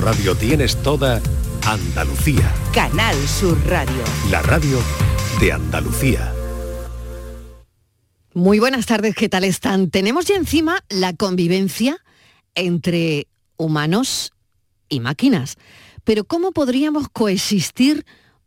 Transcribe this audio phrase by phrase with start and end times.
[0.00, 1.20] Radio tienes toda
[1.66, 2.50] Andalucía.
[2.72, 4.02] Canal Sur Radio.
[4.30, 4.78] La radio
[5.38, 6.32] de Andalucía.
[8.32, 9.90] Muy buenas tardes, ¿qué tal están?
[9.90, 11.98] Tenemos ya encima la convivencia
[12.54, 13.26] entre
[13.58, 14.32] humanos
[14.88, 15.56] y máquinas.
[16.02, 18.06] Pero ¿cómo podríamos coexistir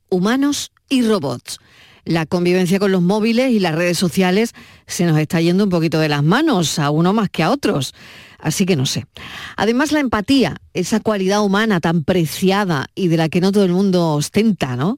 [0.10, 1.60] humanos y robots?
[2.04, 4.54] La convivencia con los móviles y las redes sociales
[4.88, 7.94] se nos está yendo un poquito de las manos, a uno más que a otros.
[8.44, 9.06] Así que no sé.
[9.56, 13.72] Además, la empatía, esa cualidad humana tan preciada y de la que no todo el
[13.72, 14.98] mundo ostenta, ¿no?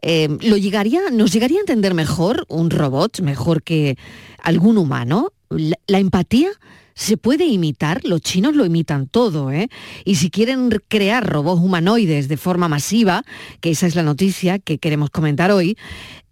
[0.00, 3.98] Eh, ¿lo llegaría, ¿Nos llegaría a entender mejor un robot, mejor que
[4.42, 5.30] algún humano?
[5.50, 6.48] La, la empatía
[6.94, 9.68] se puede imitar, los chinos lo imitan todo, ¿eh?
[10.06, 13.24] Y si quieren crear robots humanoides de forma masiva,
[13.60, 15.76] que esa es la noticia que queremos comentar hoy,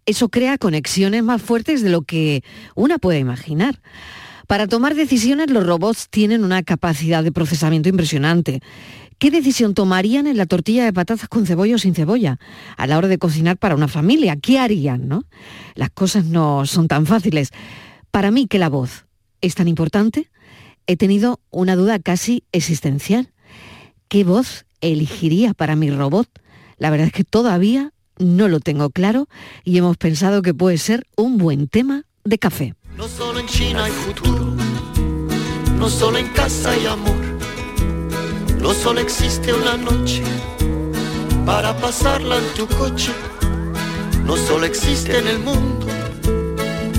[0.06, 2.42] eso crea conexiones más fuertes de lo que
[2.74, 3.80] una puede imaginar.
[4.46, 8.60] Para tomar decisiones los robots tienen una capacidad de procesamiento impresionante.
[9.18, 12.38] ¿Qué decisión tomarían en la tortilla de patatas con cebolla o sin cebolla?
[12.76, 15.08] A la hora de cocinar para una familia, ¿qué harían?
[15.08, 15.24] ¿no?
[15.74, 17.50] Las cosas no son tan fáciles.
[18.10, 19.06] Para mí que la voz
[19.40, 20.30] es tan importante,
[20.86, 23.32] he tenido una duda casi existencial.
[24.08, 26.28] ¿Qué voz elegiría para mi robot?
[26.76, 29.28] La verdad es que todavía no lo tengo claro
[29.64, 32.74] y hemos pensado que puede ser un buen tema de café.
[32.96, 34.54] No solo en China hay futuro,
[35.78, 37.16] no solo en casa hay amor,
[38.60, 40.22] no solo existe una noche
[41.44, 43.12] para pasarla en tu coche,
[44.24, 45.86] no solo existe en el mundo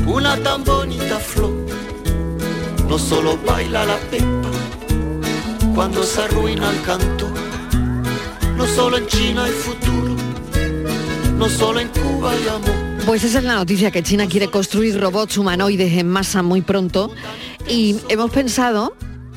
[0.05, 1.53] una tan bonita flor,
[2.89, 4.49] no solo baila la pepa
[5.73, 7.29] cuando se arruina el canto,
[8.57, 10.13] no solo en China hay futuro,
[11.37, 12.84] no solo en Cuba hay amor.
[13.05, 17.11] Pues esa es la noticia, que China quiere construir robots humanoides en masa muy pronto.
[17.69, 18.95] Y hemos pensado,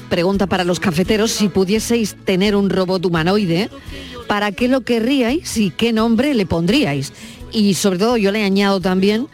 [0.09, 3.69] pregunta para los cafeteros, si pudieseis tener un robot humanoide,
[4.27, 7.13] ¿para qué lo querríais y qué nombre le pondríais?
[7.53, 9.29] Y sobre todo yo le añado también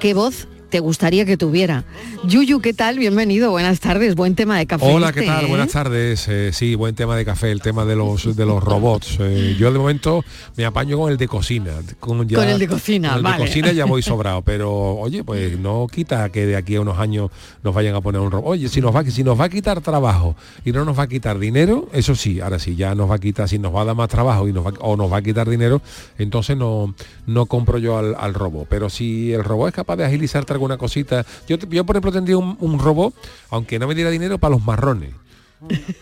[0.00, 1.84] qué voz te gustaría que tuviera.
[2.24, 2.98] Yuyu, ¿qué tal?
[2.98, 4.84] Bienvenido, buenas tardes, buen tema de café.
[4.92, 5.44] Hola, ¿qué este, tal?
[5.44, 5.48] ¿eh?
[5.48, 6.26] Buenas tardes.
[6.26, 9.18] Eh, sí, buen tema de café, el tema de los de los robots.
[9.20, 10.24] Eh, yo de momento
[10.56, 11.70] me apaño con el de cocina.
[12.00, 13.38] Con, ya- Con el de cocina, con el vale.
[13.38, 16.98] de cocina ya voy sobrado, pero oye, pues no quita que de aquí a unos
[16.98, 17.30] años
[17.62, 18.50] nos vayan a poner un robot.
[18.54, 20.34] Oye, si nos va si nos va a quitar trabajo
[20.64, 23.18] y no nos va a quitar dinero, eso sí, ahora sí ya nos va a
[23.20, 25.22] quitar si nos va a dar más trabajo y nos va, o nos va a
[25.22, 25.80] quitar dinero,
[26.18, 26.92] entonces no
[27.28, 28.66] no compro yo al, al robot.
[28.68, 32.56] Pero si el robot es capaz de agilizarte alguna cosita, yo, por ejemplo tendría un,
[32.60, 33.14] un robot,
[33.50, 35.10] aunque no me diera dinero, para los marrones.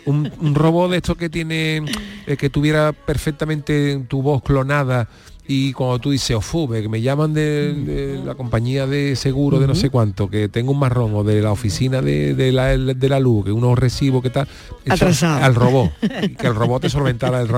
[0.06, 1.84] Un, un robot de estos que tiene
[2.26, 5.08] eh, que tuviera perfectamente tu voz clonada
[5.47, 9.66] y cuando tú dices Ofube, que me llaman de, de la compañía de seguro de
[9.66, 13.08] no sé cuánto, que tengo un marrón o de la oficina de, de la, de
[13.08, 14.47] la luz, que unos recibos que tal,
[14.88, 15.44] Atrasado.
[15.44, 15.91] al robot,
[16.38, 17.48] que el robot te solventara el,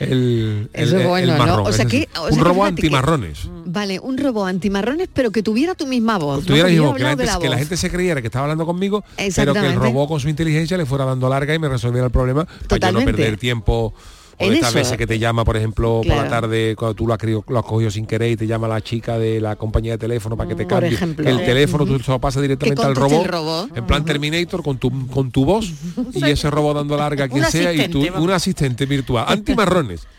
[0.00, 1.38] el, el- Eso es el bueno, ¿no?
[1.38, 1.66] marrón.
[1.66, 3.38] O sea es que- decir, o sea un robot que- antimarrones.
[3.66, 6.40] Vale, un robot antimarrones, pero que tuviera tu misma voz.
[6.40, 6.46] ¿no?
[6.46, 7.58] Tuviera mismo, que, la gente, de que la voz.
[7.58, 9.04] gente se creyera que estaba hablando conmigo,
[9.36, 12.12] pero que el robot con su inteligencia le fuera dando larga y me resolviera el
[12.12, 13.12] problema para yo no Totalmente.
[13.12, 13.94] perder tiempo.
[14.40, 14.78] O de estas eso.
[14.78, 17.58] veces que te llama, por ejemplo, por la tarde, cuando tú lo has, criado- lo
[17.58, 20.48] has cogido sin querer y te llama la chica de la compañía de teléfono para
[20.48, 21.28] que te Por cambie ejemplo.
[21.28, 23.76] el teléfono, tú se lo pasas directamente al robot, el robot.
[23.76, 25.68] en plan Terminator con tu, con tu voz
[26.14, 30.06] y ese robot dando larga a quien sea y tú, asistente, un asistente virtual, antimarrones.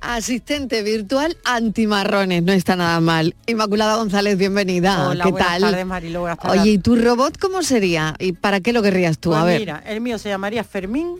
[0.00, 3.34] Asistente virtual antimarrones, no está nada mal.
[3.46, 5.08] Inmaculada González, bienvenida.
[5.08, 5.60] Hola, ¿Qué buenas tal?
[5.62, 6.60] tardes, Marilo, buenas tardes.
[6.60, 8.14] Oye, ¿y tu robot cómo sería?
[8.18, 9.30] ¿Y para qué lo querrías tú?
[9.30, 9.60] Pues A ver.
[9.60, 11.16] mira, el mío se llamaría Fermín.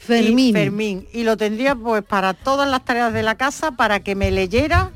[0.00, 0.48] Fermín.
[0.48, 1.06] Y Fermín.
[1.12, 4.90] Y lo tendría pues para todas las tareas de la casa, para que me leyera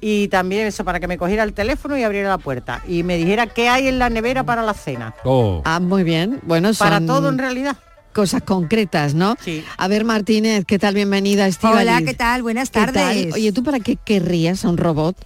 [0.00, 2.82] y también eso, para que me cogiera el teléfono y abriera la puerta.
[2.88, 5.14] Y me dijera qué hay en la nevera para la cena.
[5.24, 5.60] Oh.
[5.66, 6.40] Ah, muy bien.
[6.42, 7.76] Bueno, son Para todo en realidad.
[8.14, 9.36] cosas concretas, ¿no?
[9.76, 10.94] A ver, Martínez, ¿qué tal?
[10.94, 11.82] Bienvenida, Estíbaliz.
[11.82, 12.42] Hola, ¿qué tal?
[12.42, 12.92] Buenas ¿Qué tal?
[12.94, 13.34] tardes.
[13.34, 15.16] Oye, ¿tú para qué querrías a un robot?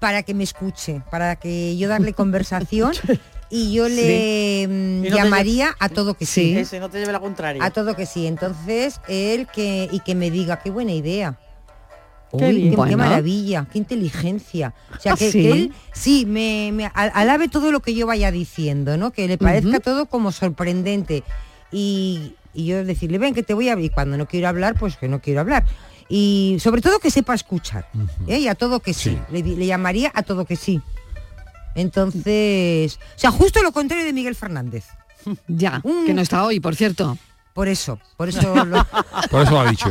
[0.00, 2.92] Para que me escuche, para que yo darle conversación
[3.50, 3.94] y yo Sí.
[3.96, 6.56] le mm, Y no te llamaría a todo que sí.
[6.56, 7.62] Eso, y no te lleve la contraria.
[7.64, 8.26] A todo que sí.
[8.26, 11.38] Entonces, él que y que me diga, qué buena idea.
[12.38, 12.96] Qué Uy, qué, Bueno.
[12.96, 14.72] maravilla, qué inteligencia.
[14.96, 15.42] O sea, ¿Ah, que, sí?
[15.42, 19.10] que él sí me, me al- alabe todo lo que yo vaya diciendo, ¿no?
[19.10, 21.24] Que le parezca todo como sorprendente.
[21.72, 23.86] Y, y yo decirle, ven, que te voy a abrir.
[23.90, 25.64] Y cuando no quiero hablar, pues que no quiero hablar.
[26.08, 27.88] Y sobre todo que sepa escuchar.
[28.28, 28.38] ¿eh?
[28.38, 29.18] Y a todo que sí.
[29.32, 30.80] Le llamaría a todo que sí.
[31.74, 34.86] Entonces, o sea, justo lo contrario de Miguel Fernández.
[35.48, 37.16] Ya, que no está hoy, por cierto.
[37.52, 38.86] Por eso, por eso lo,
[39.30, 39.88] Por eso lo ha dicho.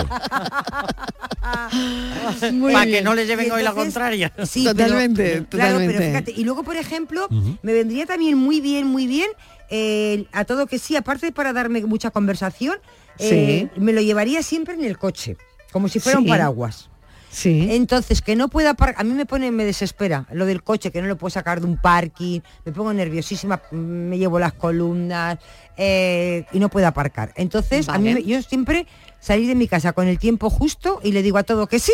[2.54, 4.32] Muy para que no le lleven Y hoy la contraria.
[4.46, 5.94] Sí, Totalmente, pero, Claro, totalmente.
[5.98, 7.28] pero fíjate, y luego, por ejemplo,
[7.62, 9.30] me vendría también muy bien, muy bien,
[9.70, 12.78] eh, a todo que sí, aparte para darme mucha conversación,
[13.20, 15.38] eh, me lo llevaría siempre en el coche,
[15.72, 16.30] como si fuera un Sí.
[16.30, 16.90] paraguas.
[17.30, 17.68] Sí.
[17.72, 21.02] Entonces, que no pueda aparcar, a mí me pone, me desespera lo del coche, que
[21.02, 25.38] no lo puedo sacar de un parking, me pongo nerviosísima, me llevo las columnas
[25.78, 27.32] eh, y no puedo aparcar.
[27.36, 28.88] Entonces, a mí yo siempre
[29.20, 31.94] salí de mi casa con el tiempo justo y le digo a todo que sí,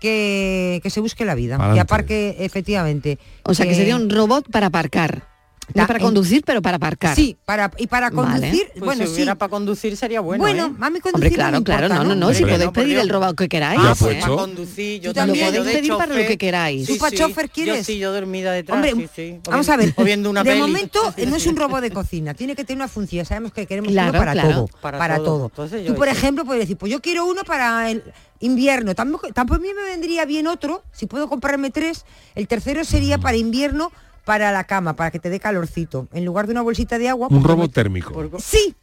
[0.00, 1.80] que, que se busque la vida, que Pa'lante.
[1.80, 3.18] aparque efectivamente.
[3.44, 5.27] O sea, que sería un robot para aparcar.
[5.74, 7.14] No para conducir, pero para aparcar.
[7.14, 8.30] Sí, para, y para Vale.
[8.40, 9.14] conducir, Pues bueno, si sí.
[9.16, 10.42] hubiera para conducir sería bueno.
[10.42, 10.72] Bueno, ¿eh?
[10.80, 12.98] a mí conducir Hombre, no claro, claro, no, no, no, si Hombre, podéis no, pedir
[12.98, 13.80] el robot que queráis.
[13.82, 15.54] Ah, pues para conducir, yo Tú también.
[15.54, 16.86] Lo podéis para lo que queráis.
[16.88, 17.78] ¿Tú pa' chofer quieres?
[17.78, 19.40] Yo sí, yo dormida detrás, Hombre, sí, sí.
[19.46, 19.92] O vamos a ver.
[19.96, 20.60] O viendo una de peli.
[20.62, 23.24] momento no es un robot de cocina, tiene que tener una función.
[23.26, 24.50] Sabemos que queremos Claro, uno para claro.
[24.50, 25.50] todo, Para para, todo.
[25.50, 28.02] Tú, por ejemplo, puedes decir, pues yo quiero uno para el
[28.40, 28.94] invierno.
[28.94, 32.04] Tampoco, tampoco a mí me vendría bien otro, si puedo comprarme tres.
[32.34, 33.90] El tercero sería para invierno,
[34.28, 36.06] para la cama, para que te dé calorcito.
[36.12, 37.28] En lugar de una bolsita de agua.
[37.30, 38.12] Un pues robot térmico.
[38.12, 38.74] Por- Sí.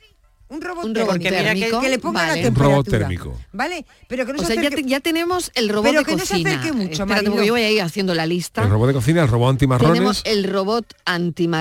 [0.55, 0.99] Un robot Un térmico.
[0.99, 1.81] robot Porque mira que- térmico.
[1.81, 2.27] que le ponga vale.
[2.31, 2.69] la Un temperatura.
[2.75, 3.39] robot térmico.
[3.53, 3.85] ¿Vale?
[4.07, 6.05] Pero que no O se sea, ya, acerque- te- ya tenemos el robot Pero de
[6.05, 6.49] que no se cocina.
[6.51, 8.63] acerque mucho, Espérate, porque yo voy a ir haciendo la lista.
[8.63, 10.93] El robot de cocina, el robot antimarrones, Tenemos el robot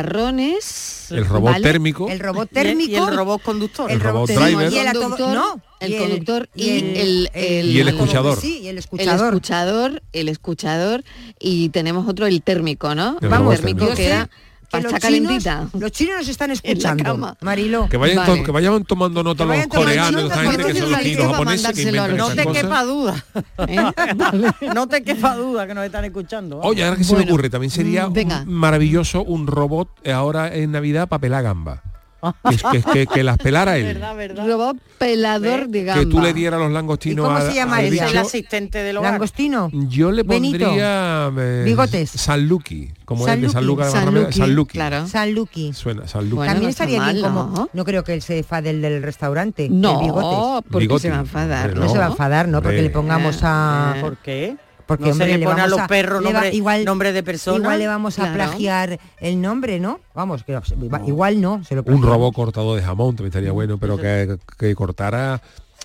[0.05, 1.07] antimarrones.
[1.11, 1.63] el robot ¿vale?
[1.63, 2.93] térmico, el robot y el- térmico.
[2.93, 3.91] Y el robot conductor.
[3.91, 4.73] El robot térmico driver.
[4.73, 8.39] y el conductor, no, el y conductor y el- el- Y el escuchador.
[8.41, 9.27] Sí, y el El escuchador.
[9.35, 11.05] escuchador, el escuchador
[11.39, 13.19] y tenemos otro, el térmico, ¿no?
[13.21, 13.97] El Vamos, térmico térmico.
[13.97, 14.31] que era
[14.69, 15.69] chinos- calentita.
[15.79, 17.05] Los chinos nos están escuchando.
[17.05, 17.37] cama.
[17.41, 17.89] Mariló.
[17.89, 18.39] que vayan, Vale.
[18.39, 21.83] to- que vayan tomando nota Que los coreanos, gente que son los chinos japoneses que
[21.83, 23.25] inventan No te quepa duda.
[23.69, 23.81] ¿eh?
[24.17, 24.49] Vale.
[24.75, 26.59] No te quepa duda que nos están escuchando.
[26.59, 26.71] vamos.
[26.73, 30.13] Oye, ahora que se me Bueno, ocurre, también sería mm, un- maravilloso un robot eh,
[30.13, 31.83] ahora en Navidad para pelar gamba.
[32.51, 33.85] Que, que, que- que las pelara él.
[33.85, 34.47] verdad, verdad.
[34.47, 36.03] Robot pelador de gamba.
[36.03, 39.13] Que tú le dieras los langostinos ¿Y cómo a- se llama el asistente del hogar.
[39.13, 39.71] Langostino.
[39.73, 40.65] Yo le Benito.
[40.67, 42.11] pondría eh, Bigotes.
[42.11, 44.73] San Lucky, como es de San San Luca de San Lucky, San Lucky.
[44.79, 45.07] claro.
[45.07, 45.35] San.
[45.73, 46.31] Suena, San.
[46.31, 47.57] Bueno, También no estaría bien mal, como.
[47.57, 47.69] ¿no?
[47.73, 49.69] No creo que él se enfade del, del restaurante.
[49.69, 50.71] No, el bigotes.
[50.71, 51.71] porque se va a enfadar.
[51.71, 52.63] Hombre, No, se va a enfadar, ¿no?
[52.63, 53.95] Porque le pongamos a.
[53.97, 54.57] Eh, ¿Por qué?
[54.87, 57.59] Porque no hombre, se le pone a los perros va- nombre, igual, nombre de persona.
[57.59, 58.35] Igual le vamos a Claro.
[58.35, 60.01] plagiar el nombre, ¿no?
[60.15, 60.59] Vamos, que
[61.07, 64.75] igual no, se lo Un robot cortador de jamón también estaría bueno, pero que, que
[64.75, 65.41] cortara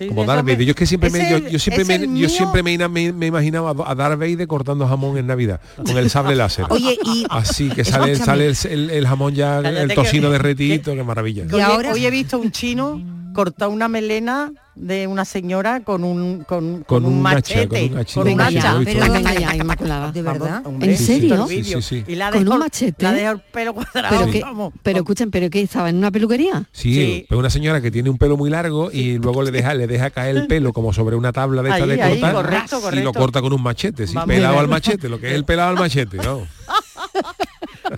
[0.08, 0.62] como Darth Vader.
[0.62, 3.12] Yo es que siempre es me, yo, el- yo siempre me, yo siempre me, me,
[3.12, 6.64] me imaginaba a Darth Vader cortando jamón en Navidad con el sable láser.
[6.70, 11.04] Oye, y Así que sale, sale el, el- el jamón ya, el tocino derretito, qué
[11.04, 11.44] maravilla.
[11.50, 13.00] Y ahora- hoy he visto un chino
[13.32, 18.40] cortar una melena de una señora con un con, Con un un machete, con un
[18.40, 18.72] hacha.
[18.72, 20.12] con un pero Inmaculada.
[20.12, 20.62] ¿De verdad?
[20.64, 21.34] Hombre, ¿En serio?
[21.36, 21.82] todo el vídeo.
[21.82, 22.12] Sí, sí, sí.
[22.12, 23.04] Y la ¿Con un machete?
[23.04, 24.16] La dejó el pelo cuadrado.
[24.20, 26.64] Pero, que, vamos, pero escuchen, pero que estaba en una peluquería.
[26.72, 29.86] Sí, pero una señora que tiene un pelo muy largo y luego le deja le
[29.86, 33.00] deja caer el pelo como sobre una tabla de esta Ahí, de cortar correcto, y
[33.02, 34.34] lo corta con un machete, sí, Vamos.
[34.34, 36.46] pelado al machete, lo que es el pelado al machete, no,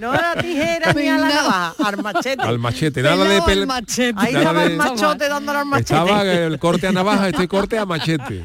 [0.02, 2.42] No a la tijera ni a la navaja, al machete.
[2.42, 4.18] al machete, nada de pel machete.
[4.18, 5.94] Ahí estaba el machote dándole al machete.
[5.94, 8.42] Estaba el corte a navaja, este corte a machete.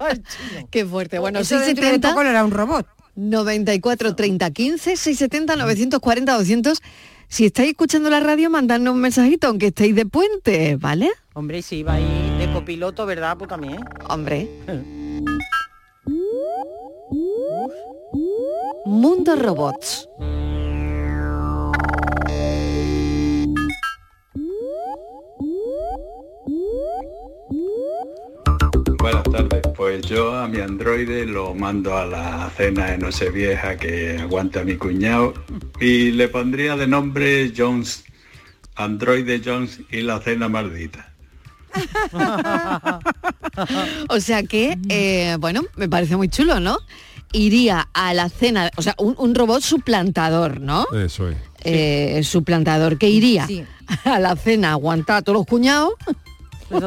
[0.70, 1.18] Qué fuerte.
[1.18, 2.86] Bueno, 670 poco lo hará un robot.
[3.14, 6.80] 94 30 15 670 940 200.
[7.28, 11.10] Si estáis escuchando la radio, mandadnos un mensajito, aunque estéis de puente, ¿vale?
[11.34, 13.36] Hombre, y si iba ahí de copiloto, ¿verdad?
[13.36, 13.80] Pues también.
[14.08, 14.48] Hombre.
[18.86, 20.08] Mundo Robots.
[28.98, 29.62] Buenas tardes.
[29.76, 34.76] Pues yo a mi androide lo mando a la cena de Nochevieja que aguanta mi
[34.76, 35.34] cuñado
[35.80, 38.04] y le pondría de nombre Jones,
[38.74, 41.12] androide Jones y la cena maldita.
[44.08, 46.78] O sea que, eh, bueno, me parece muy chulo, ¿no?
[47.32, 50.86] Iría a la cena, o sea, un, un robot suplantador, ¿no?
[50.92, 51.36] Eso es.
[51.66, 53.64] Eh, suplantador que iría Sí.
[54.04, 55.94] a la cena, a aguantar a todos los cuñados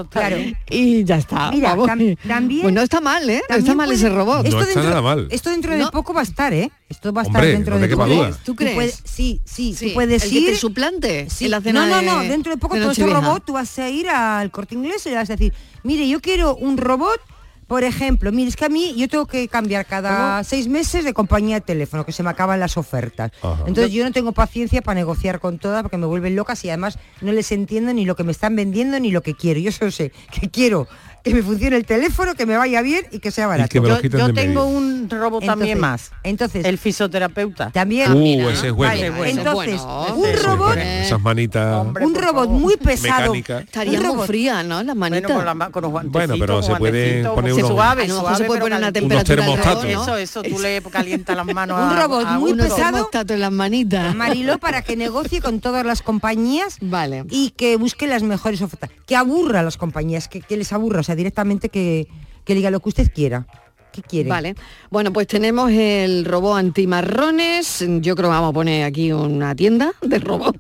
[0.10, 0.36] Claro.
[0.36, 0.58] bien.
[0.70, 1.52] y ya está.
[1.52, 3.42] Mira, tam- también- Pues no está mal, ¿eh?
[3.50, 4.46] No está mal puede- ese robot.
[4.46, 5.28] No está nada mal.
[5.32, 5.92] Esto dentro de No.
[5.92, 6.70] poco va a estar, ¿eh?
[6.90, 8.08] Esto va a Hombre, estar dentro no de poco.
[8.08, 8.38] duda.
[8.44, 8.76] ¿Tú crees?
[8.76, 11.46] puedes- sí, sí, Sí, tú puedes el que te suplante Sí.
[11.46, 13.54] en la cena no, no, de- no, dentro de poco de todo este robot, tú
[13.54, 16.76] vas a ir al corte inglés y le vas a decir, mire, yo quiero un
[16.78, 17.22] robot,
[17.70, 21.14] por ejemplo, mire, es que a mí yo tengo que cambiar cada seis meses de
[21.14, 23.32] compañía de teléfono, que se me acaban las ofertas.
[23.44, 23.64] Ajá.
[23.68, 26.98] Entonces yo no tengo paciencia para negociar con todas porque me vuelven locas y además
[27.22, 29.60] no les entiendo ni lo que me están vendiendo ni lo que quiero.
[29.60, 30.88] Yo solo sé que quiero
[31.30, 33.70] que me funcione el teléfono, que me vaya bien y que sea barato.
[33.70, 34.66] que Yo, yo tengo medio.
[34.66, 36.12] un robo también Entonces- más.
[36.24, 37.72] Entonces, El fisioterapeuta.
[37.72, 38.12] también...
[38.14, 38.94] Uh, ese es bueno.
[38.94, 39.40] Vale, bueno.
[39.40, 40.16] Entonces, bueno.
[40.16, 40.82] un es robot, bueno.
[40.82, 43.34] Esas manitas Hombre, un robot muy pesado.
[43.34, 44.28] Estaría muy robot.
[44.28, 44.84] fría, ¿no?
[44.84, 45.32] Las manitas.
[45.34, 46.28] Bueno, con, la con los guantecitos.
[46.28, 48.92] Bueno, pero se puede poner unos- suave, a lo mejor suave, se puede poner una
[48.92, 50.02] temperatura alrededor, ¿no?
[50.04, 52.78] Eso, eso, tú le calientas las manos Un robot a muy pesado.
[52.92, 54.16] termostato en las manitas.
[54.16, 57.26] Mariló para que negocie con todas las compañías Vale.
[57.30, 58.90] y que busque las mejores ofertas.
[59.06, 62.08] Que aburra a las compañías, que, que les aburra, o sea, directamente que,
[62.44, 63.46] que diga lo que usted quiera.
[63.92, 64.30] ¿Qué quiere?
[64.30, 64.56] Vale.
[64.90, 67.84] Bueno, pues tenemos el robot antimarrones.
[68.02, 70.58] Yo creo que vamos a poner aquí una tienda de robot.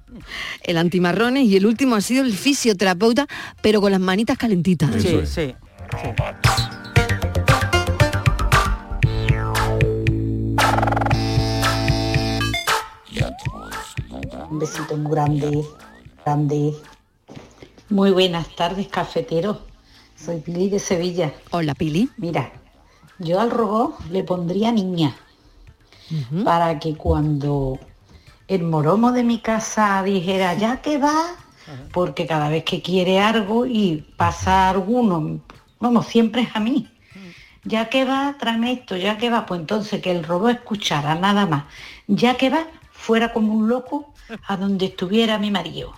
[0.63, 3.27] El antimarrones y el último ha sido el fisioterapeuta,
[3.61, 4.89] pero con las manitas calentitas.
[5.01, 5.29] Sí, es.
[5.29, 5.55] sí.
[14.49, 15.63] Un besito muy grande,
[16.25, 16.73] grande.
[17.89, 19.68] Muy buenas tardes, cafetero.
[20.23, 21.33] Soy Pili de Sevilla.
[21.51, 22.09] Hola, Pili.
[22.17, 22.51] Mira,
[23.19, 25.15] yo al robot le pondría niña
[26.43, 27.79] para que cuando
[28.47, 31.35] el moromo de mi casa dijera ya que va,
[31.93, 35.39] porque cada vez que quiere algo y pasa alguno,
[35.79, 36.87] vamos, siempre es a mí.
[37.63, 41.45] Ya que va, tráeme esto, ya que va, pues entonces que el robot escuchara nada
[41.45, 41.65] más.
[42.07, 44.13] Ya que va, fuera como un loco
[44.47, 45.93] a donde estuviera mi marido.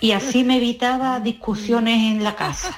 [0.00, 2.76] Y así me evitaba discusiones en la casa.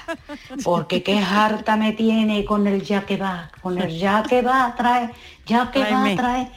[0.63, 4.73] Porque qué harta me tiene con el ya que va, con el ya que va,
[4.75, 5.11] trae,
[5.45, 6.15] ya que Tráeme.
[6.15, 6.51] va, trae.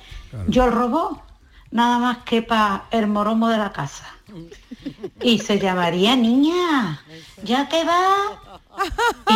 [0.49, 1.23] Yo el robó
[1.71, 4.05] nada más que para el moromo de la casa.
[5.23, 7.01] Y se llamaría niña,
[7.43, 8.13] ya que va.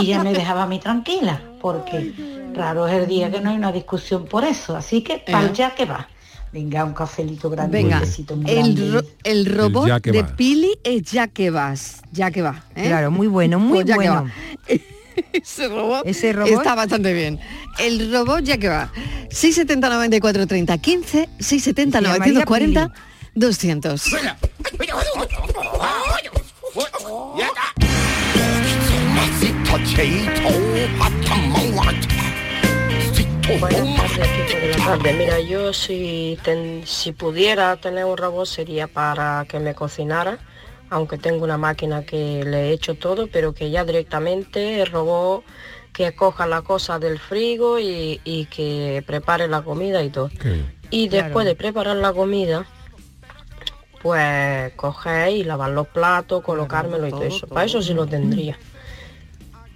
[0.00, 2.12] Y ya me dejaba a mí tranquila, porque
[2.54, 4.76] raro es el día que no hay una discusión por eso.
[4.76, 5.52] Así que para Eh.
[5.54, 6.08] ya que va.
[6.52, 8.90] Venga, un cafelito grande, Venga, un besito muy el, grande.
[8.90, 10.36] ro- el robot ya que de va.
[10.36, 12.64] Pili es ya que vas, ya que va.
[12.74, 12.86] ¿eh?
[12.88, 14.24] Claro, muy bueno, muy Pues ya que bueno.
[14.24, 14.30] va.
[15.32, 17.38] Ese robot, Ese robot- está bastante bien.
[17.78, 18.90] El robot ya que va.
[19.30, 22.92] 670 94 30 15, 670 Se llamaría 940
[23.34, 24.02] 200.
[33.58, 35.12] Buenas tardes, equipo de la tarde.
[35.14, 40.38] Mira, yo si, ten- si pudiera tener un robot sería para que me cocinara,
[40.88, 45.42] aunque tengo una máquina que le he hecho todo, pero que ya directamente el robot
[45.92, 50.28] que coja la cosa del frigo y, y que prepare la comida y todo.
[50.40, 52.66] Qué- Y después de preparar la comida,
[54.02, 57.46] pues coger y lavar los platos, colocármelo y todo eso.
[57.48, 58.58] Para eso sí lo tendría.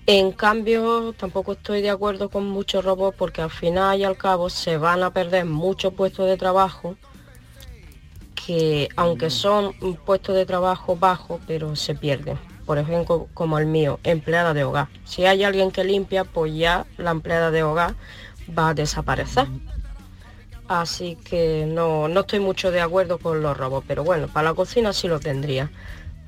[0.07, 4.51] En cambio, tampoco estoy de acuerdo con muchos robots porque al final y al cabo
[4.51, 6.97] se van a perder muchos puestos de trabajo
[8.35, 9.73] que aunque son
[10.05, 12.39] puestos de trabajo bajos, pero se pierden.
[12.67, 14.89] Por ejemplo, como el mío, empleada de hogar.
[15.05, 17.95] Si hay alguien que limpia, pues ya la empleada de hogar
[18.47, 19.47] va a desaparecer.
[20.69, 24.55] Así que no, no estoy mucho de acuerdo con los robots, pero bueno, para la
[24.55, 25.71] cocina sí lo tendría.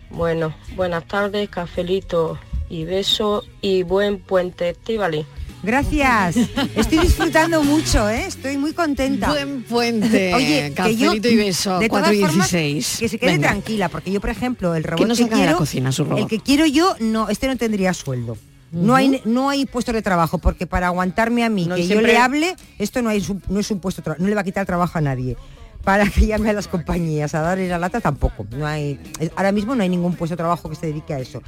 [0.09, 5.25] Bueno, buenas tardes, cafelito y beso y buen puente estivali.
[5.63, 6.37] Gracias.
[6.77, 8.27] Estoy disfrutando mucho, ¿eh?
[8.27, 9.29] Estoy muy contenta.
[9.31, 10.33] Buen puente.
[10.35, 11.79] Oye, que yo, y beso.
[11.81, 12.97] de 4 todas y formas, 16.
[13.01, 13.49] que se quede Venga.
[13.49, 16.05] tranquila, porque yo, por ejemplo, el robot Que no que de la quiero, cocina su
[16.05, 16.19] robot.
[16.21, 18.37] el que quiero yo, no, este no tendría sueldo.
[18.73, 22.01] No hay no hay puesto de trabajo porque para aguantarme a mí No, que yo
[22.01, 24.45] le hable esto no hay no es un puesto de trabajo no le va a
[24.45, 25.37] quitar trabajo a nadie
[25.85, 28.99] para que llame a las compañías a darle la lata tampoco no hay
[29.37, 31.43] ahora mismo no hay ningún puesto de trabajo que se dedique a eso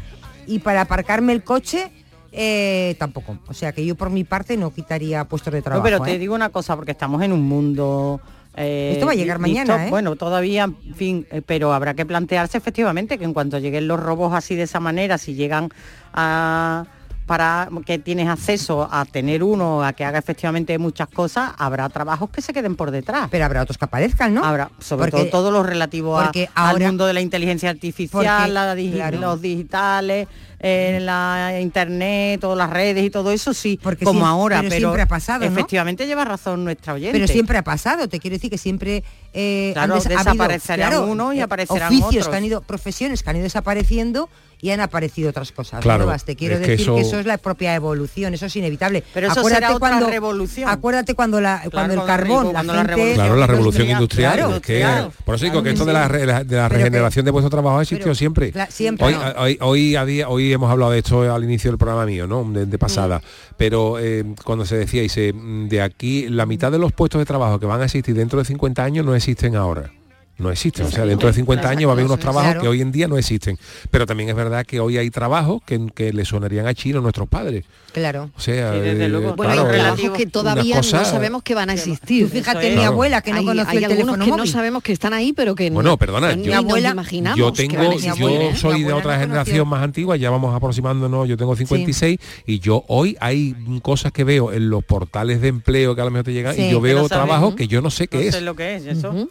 [0.48, 1.90] y para aparcarme el coche
[2.32, 5.84] eh, tampoco o sea que yo por mi parte no quitaría puestos de No, trabajo
[5.84, 6.18] pero te ¿eh?
[6.18, 8.20] digo una cosa, porque estamos en un mundo...
[8.56, 9.86] eh, Esto va a llegar mañana.
[9.88, 14.34] Bueno, todavía, en fin, pero habrá que plantearse efectivamente que en cuanto lleguen los robos
[14.34, 15.70] así de esa manera, si llegan
[16.12, 16.84] a
[17.28, 22.30] para que tienes acceso a tener uno a que haga efectivamente muchas cosas, habrá trabajos
[22.30, 23.28] que se queden por detrás.
[23.30, 26.48] pero habrá otros que aparezcan no Habrá, sobre Porque- todo todo lo relativo a- porque
[26.56, 29.18] al ahora- mundo de la inteligencia artificial, Porque, la digi- claro.
[29.20, 30.26] los digitales,
[30.58, 34.78] eh, la internet, todas las redes y todo eso, sí, Porque como ahora, pero pero,
[34.88, 35.52] siempre ha pasado, ¿no?
[35.52, 37.12] efectivamente lleva razón nuestra oyente.
[37.12, 40.06] Pero siempre ha pasado, te quiero decir que siempre eh, Claro, han des-
[40.68, 42.28] habido, unos y eh, aparecerán oficios otros.
[42.28, 44.28] que han ido, profesiones que han ido desapareciendo
[44.60, 46.24] y han aparecido otras cosas Claro, nuevas.
[46.24, 47.08] Te quiero es que decir que eso...
[47.08, 49.04] eso- es la propia evolución, eso es inevitable.
[49.14, 50.68] Pero eso será otra revolución.
[50.68, 53.88] Acuérdate cuando la cuando el cuando carbón, la cuando la revolución Claro, la Claro, revolución
[53.90, 54.32] industrial.
[54.34, 55.12] claro, es que- claro.
[55.24, 57.50] por eso digo Claro que esto de la, de la Pero que- regeneración de puestos
[57.50, 58.52] de trabajo ha existido pero- siempre.
[58.70, 59.06] siempre.
[59.06, 59.20] Hoy, No.
[59.42, 62.42] hoy, hoy, a día- hoy hemos hablado de esto al inicio del programa mío, ¿no?
[62.50, 63.22] De, de pasada.
[63.56, 67.24] Pero eh, cuando se decía, dice, mm, de aquí, la mitad de los puestos de
[67.26, 69.97] trabajo que van a existir dentro de 50 años no existen ahora.
[70.38, 70.86] No existen.
[70.86, 73.08] O sea, dentro de 50 años va a haber unos trabajos que hoy en día
[73.08, 73.58] no existen.
[73.90, 77.02] Pero también es verdad que hoy hay trabajos que, que le sonarían a chino a
[77.02, 77.64] nuestros padres.
[77.92, 78.30] Claro.
[78.36, 79.34] O sea, Sí, desde eh, luego.
[79.34, 82.26] Bueno, hay trabajos que todavía cosa- no sabemos que van a existir.
[82.26, 84.44] Tú fíjate, mi abuela que no hay, conoció hay el algunos teléfono que móvil.
[84.44, 87.52] no sabemos que están ahí, pero que Bueno, no- perdona, yo- nos abuela- imaginamos yo
[87.52, 88.56] tengo, mi yo abuela- ¿eh?
[88.56, 92.60] soy mi de otra no generación más antigua, ya vamos aproximándonos, yo tengo 56 y
[92.60, 96.24] yo hoy hay cosas que veo en los portales de empleo que a lo mejor
[96.26, 98.40] te llegan Sí, y yo veo trabajos que yo no sé qué es.
[98.42, 99.28] lo que es eso.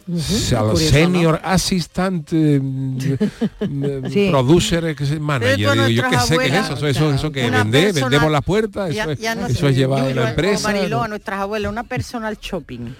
[1.06, 1.14] Curioso, ¿no?
[1.14, 2.60] senior assistant eh,
[3.60, 4.28] eh, Sí.
[4.30, 7.80] producer se- manager digo, yo qué sé qué es eso eso eso, eso que vende
[7.92, 11.02] personal- vendemos las puertas Ya- eso, es- ya no eso es llevar una empresa Mariló,
[11.02, 12.90] a nuestras abuelas, una personal shopping.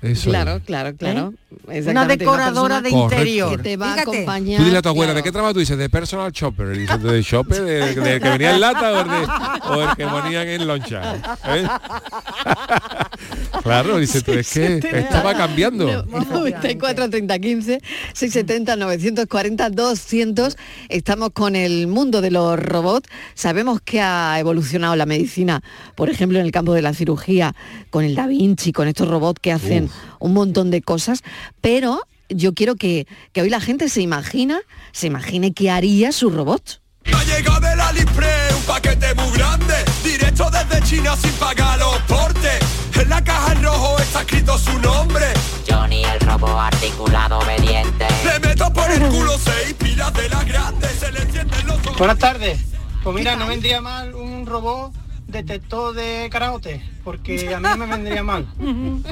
[0.00, 0.62] Eso Claro, es.
[0.62, 1.34] claro, claro.
[1.66, 3.14] Una Exactamente, decoradora persona de Correcto.
[3.16, 3.56] interior.
[3.56, 4.00] que te va Fíjate.
[4.00, 4.58] a acompañar.
[4.58, 5.24] Tú dile a tu abuela, ¿de claro.
[5.24, 5.76] qué trabajo tú dices?
[5.78, 6.74] De personal shopper.
[6.76, 7.62] Y dices, ¿de shopper?
[7.64, 9.26] ¿De, de que venía en lata o el, de,
[9.70, 11.16] o el que ponían en loncha?
[11.48, 11.66] ¿Eh?
[13.62, 16.04] claro, dice tú, es que esto va cambiando.
[16.04, 17.80] 94 30 15
[18.14, 20.56] 670 940 200
[20.88, 25.62] estamos con el mundo de los robots sabemos que ha evolucionado la medicina
[25.94, 27.54] por ejemplo en el campo de la cirugía
[27.90, 29.87] con el Da Vinci con estos robots que hacen
[30.18, 31.22] un montón de cosas
[31.60, 34.60] pero yo quiero que, que hoy la gente se imagina
[34.92, 36.80] se imagine qué haría su robot
[37.12, 42.58] Ha llegado del Aliexpress un paquete muy grande, directo desde China sin pagar los portes.
[42.94, 45.24] En la caja en rojo está escrito su nombre.
[45.68, 48.06] Johnny el robot articulado obediente.
[48.24, 51.98] Le meto por el culo seis pilas de las grandes, se le encienden los ojos.
[51.98, 52.60] Buenas tardes.
[53.02, 54.92] Pues mira, no vendría mal un robot
[55.28, 58.46] detector de carajote, porque a mí me vendría mal.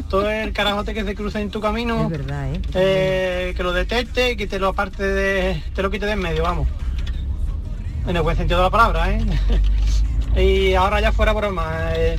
[0.09, 2.61] Todo el carajote que se cruza en tu camino, Es verdad, ¿eh?
[2.75, 6.19] eh, que lo detecte y que te lo aparte de, te lo quite de en
[6.21, 6.67] medio, vamos.
[8.07, 9.25] En el buen sentido de la palabra, ¿eh?
[10.43, 11.91] y ahora ya fuera broma.
[11.95, 12.19] eh,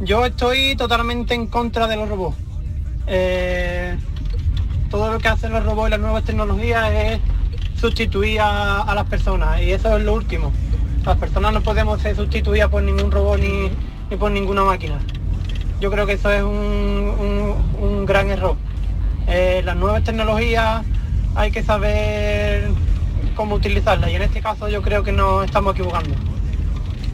[0.00, 2.36] yo estoy totalmente en contra de los robots.
[3.06, 3.96] Eh,
[4.90, 7.20] todo lo que hacen los robots y las nuevas tecnologías es
[7.80, 10.52] sustituir a, a las personas y eso es lo último.
[11.06, 13.70] Las personas no podemos ser sustituidas por ningún robot ni,
[14.10, 14.98] ni por ninguna máquina.
[15.80, 18.56] Yo creo que eso es un, un- gran error.
[19.28, 20.82] Eh, las nuevas tecnologías
[21.34, 22.68] hay que saber
[23.34, 26.10] cómo utilizarlas y en este caso yo creo que nos estamos equivocando.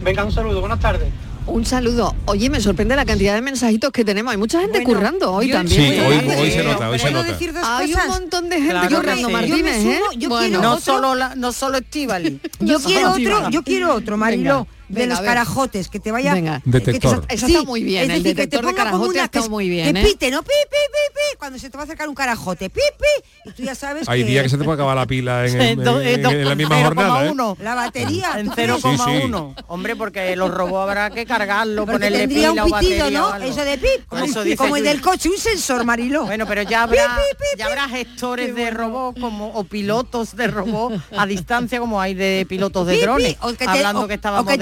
[0.02, 1.08] Venga, un saludo, buenas tardes.
[1.46, 4.98] Un saludo oye me sorprende la cantidad de mensajitos que tenemos hay mucha gente Bueno,
[5.00, 7.32] currando hoy yo- también Sí, hoy, Sí, hoy se sí, nota, hoy se ¿Puedo nota.
[7.32, 9.32] decir dos hay un montón de gente Claro currando sí.
[9.32, 10.16] Martínez Yo me sumo, ¿eh?
[10.18, 10.46] yo Bueno.
[10.46, 12.40] quiero No otro- solo, la, no solo Estivali.
[12.60, 16.34] Yo No, quiero otro, yo quiero otro, Mariló, Venga, de los carajotes, que te vaya...
[16.34, 16.60] Venga.
[16.64, 17.24] que te- Detector.
[17.28, 19.22] Eso está muy bien, es el decir, que te detector de ponga como carajote una-
[19.22, 20.04] ha estado que- muy bien, Que ¿eh?
[20.04, 20.42] pite, ¿no?
[20.42, 23.52] Pi, pi, pi, pi, cuando se te va a acercar un carajote, pi, pi, y
[23.52, 24.28] tú ya sabes Hay que...
[24.30, 26.48] días que se te puede acabar la pila en, en- Do- eh, en- do- en
[26.48, 27.26] la misma jornada.
[27.26, 27.30] ¿eh?
[27.32, 27.56] 0,1.
[27.60, 28.70] La batería, En ¿tú crees?
[28.70, 29.54] 0,1.
[29.68, 33.34] Hombre, porque los robots habrá que cargarlo, Porque ponerle pila un o batería ¿no?
[33.36, 36.24] Eso de pip, como, Eso dices como el del coche, un sensor, Mariló.
[36.26, 37.18] Bueno, pero ya habrá,
[37.56, 42.46] ya habrá gestores de robots como o pilotos de robots a distancia como hay de
[42.48, 43.36] pilotos de drones.
[43.66, 44.58] hablando que estábamos de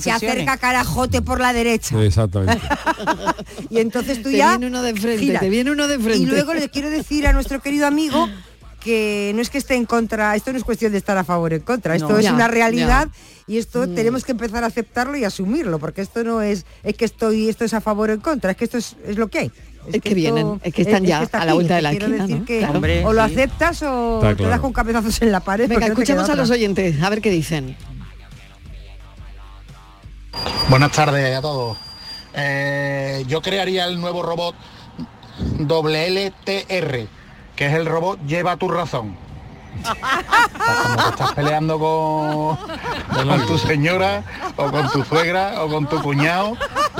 [0.00, 2.02] Se acerca carajote por la derecha.
[2.02, 2.60] Exactamente.
[3.70, 4.50] Y entonces tú Te ya...
[4.50, 5.40] viene uno de frente, giras.
[5.40, 6.18] te viene uno de frente.
[6.18, 8.28] Y luego le quiero decir a nuestro querido amigo
[8.80, 11.52] que no es que esté en contra, esto no es cuestión de estar a favor
[11.52, 12.18] o en contra, esto No.
[12.18, 13.52] es Ya, una realidad ya.
[13.54, 17.04] y esto tenemos que empezar a aceptarlo y asumirlo, porque esto no es, es que
[17.04, 19.38] estoy, esto es a favor o en contra, es que esto es, es lo que
[19.40, 19.52] hay.
[19.92, 22.14] Es que vienen, es que están ya está a la vuelta de la que quiero
[22.14, 22.46] esquina, decir ¿no?
[22.46, 22.74] que Claro.
[22.74, 23.32] Hombre, o lo sí.
[23.34, 24.62] aceptas o Está te das claro.
[24.62, 25.68] con cabezazos en la pared.
[25.68, 27.76] Venga, no escuchemos a los oyentes, a ver qué dicen.
[30.68, 31.76] Buenas tardes a todos.
[32.34, 34.54] Eh, yo crearía el nuevo robot
[35.58, 37.08] WLTR,
[37.56, 39.16] que es el robot Lleva tu razón.
[39.82, 42.56] Como te estás peleando con,
[43.28, 44.22] con tu señora
[44.56, 46.56] o con tu suegra o con tu cuñado,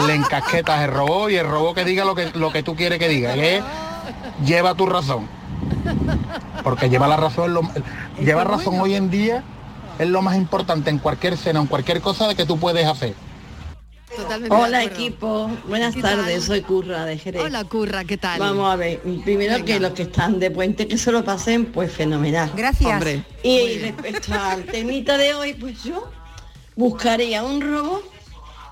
[0.06, 2.98] le encasquetas el robot y el robot que diga lo que, lo que tú quieres
[2.98, 3.64] que diga, que es
[4.44, 5.26] lleva tu razón.
[6.62, 7.62] Porque lleva la razón, lo-
[8.20, 9.42] lleva razón hoy en día
[9.98, 13.14] es lo más importante en cualquier escena, en cualquier cosa de que tú puedes hacer.
[14.16, 16.42] Totalmente Hola equipo, buenas ¿Qué tardes, tal?
[16.42, 17.42] soy Curra de Jerez.
[17.42, 18.38] Hola, Curra, ¿qué tal?
[18.40, 19.64] Vamos a ver, primero Venga.
[19.66, 22.50] que los que están de puente que se lo pasen, pues fenomenal.
[22.56, 22.90] Gracias.
[22.90, 23.24] Hombre.
[23.42, 26.10] Y respecto al temita de hoy, pues yo
[26.76, 28.02] buscaría un robot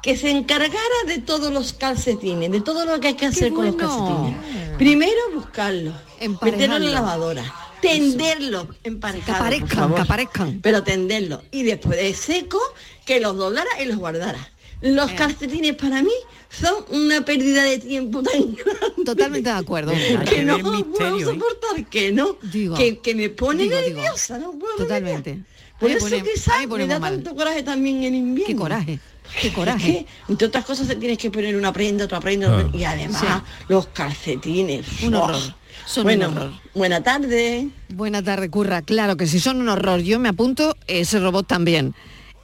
[0.03, 0.75] que se encargara
[1.07, 4.37] de todos los calcetines, de todo lo que hay que hacer con los calcetines.
[4.79, 5.95] Primero buscarlos,
[6.43, 7.45] meterlo en la lavadora,
[7.81, 9.95] tenderlos Que emparejados, por aparezcan, favor.
[9.97, 10.61] que aparezcan.
[10.63, 12.59] pero tenderlos y después de seco
[13.07, 14.51] que los doblara y los guardara.
[14.85, 16.13] Los calcetines para mí
[16.51, 19.93] son una pérdida de tiempo tan grande Totalmente de acuerdo.
[20.29, 21.25] Que no puedo ¿eh?
[21.25, 22.77] soportar que no Digo.
[22.77, 23.97] que, que me pone Digo, digo.
[24.01, 25.41] nerviosa no puedo Totalmente.
[25.81, 27.15] por eso pone- quizás me da mal.
[27.15, 28.99] tanto coraje también en invierno Qué coraje,
[29.41, 29.87] qué Es coraje.
[29.87, 32.71] que, entre otras cosas se tienes que poner una prenda otra prenda Ah.
[32.77, 33.27] y además Sí.
[33.69, 35.25] los calcetines Un ¡oh!
[35.25, 35.55] horror.
[35.87, 36.53] Son bueno, un horror.
[36.75, 37.69] buena tarde.
[37.89, 38.81] Buena tarde, Curra.
[38.83, 41.95] Claro que si son un horror, yo me apunto ese robot también.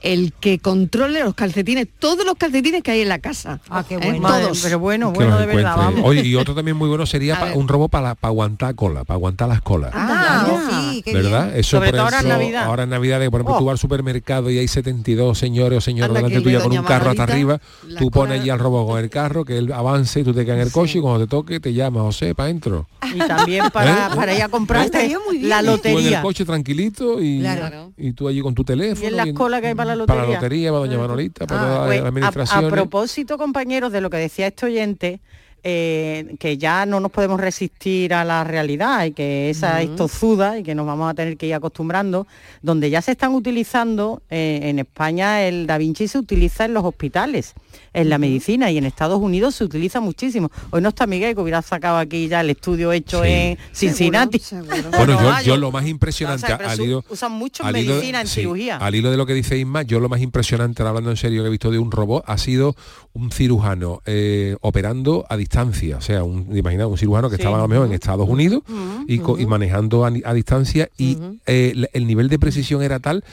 [0.01, 3.59] El que controle los calcetines, todos los calcetines que hay en la casa.
[3.69, 3.99] Ah, qué ¿Eh?
[4.01, 4.19] bueno.
[4.19, 4.61] Madre, Todos.
[4.63, 5.95] pero bueno, bueno de verdad, encuentre.
[6.01, 6.09] vamos.
[6.09, 9.15] Oye, y otro también muy bueno sería pa- un robot para, para aguantar cola, para
[9.15, 9.91] aguantar las colas.
[9.93, 10.91] Ah, ya.
[10.91, 11.47] sí, qué ¿Verdad?
[11.49, 11.59] bien.
[11.59, 12.63] Eso, Sobre por todo ahora en Navidad.
[12.63, 13.59] Ahora en Navidad, de, por ejemplo, Oh.
[13.59, 17.11] tú vas al supermercado y hay 72 señores o señoras delante tuya con un carro
[17.11, 17.59] hasta arriba,
[17.99, 20.57] tú pones allí al robot con el carro, que él avance y tú te quedas
[20.61, 22.87] en el coche y cuando te toque te llama, José, para adentro.
[23.13, 24.15] Y también para, ¿Eh?
[24.15, 25.63] para ir a comprarte Estaría muy bien, la ¿eh?
[25.63, 26.21] Tú en el lotería.
[26.21, 27.91] coche tranquilito y, Claro.
[27.97, 29.03] y tú allí con tu teléfono.
[29.03, 30.41] Y en las colas que hay para la Para la lotería.
[30.41, 32.13] lotería, para doña Manolita, para Ah, todas pues, las
[32.53, 32.57] a-.
[32.57, 35.21] A, propósito, compañeros, de lo que decía este oyente,
[35.63, 40.57] eh, que ya no nos podemos resistir a la realidad y que esa es tozuda
[40.59, 42.25] y que nos vamos a tener que ir acostumbrando,
[42.61, 46.83] donde ya se están utilizando, eh, en España el Da Vinci se utiliza en los
[46.83, 47.53] hospitales,
[47.93, 50.49] en la medicina y en Estados Unidos se utiliza muchísimo.
[50.71, 53.29] Hoy no está Miguel, que hubiera sacado aquí ya el estudio hecho Sí.
[53.29, 54.39] en Cincinnati.
[54.39, 54.91] Seguro, seguro.
[54.97, 57.93] Bueno, yo, yo lo más impresionante o sea, al hilo, usan mucho en al hilo-
[57.95, 58.77] medicina, en sí, cirugía.
[58.77, 61.47] Al hilo de lo que dice Isma, yo lo más impresionante, hablando en serio, que
[61.47, 62.75] he visto de un robot, ha sido
[63.13, 65.50] un cirujano eh, operando a distancia.
[65.97, 67.41] O sea, un, imagina un cirujano que Sí.
[67.41, 68.63] estaba a lo mejor en Estados Unidos
[69.07, 73.23] y, manejando a, a distancia y eh, el nivel de precisión era tal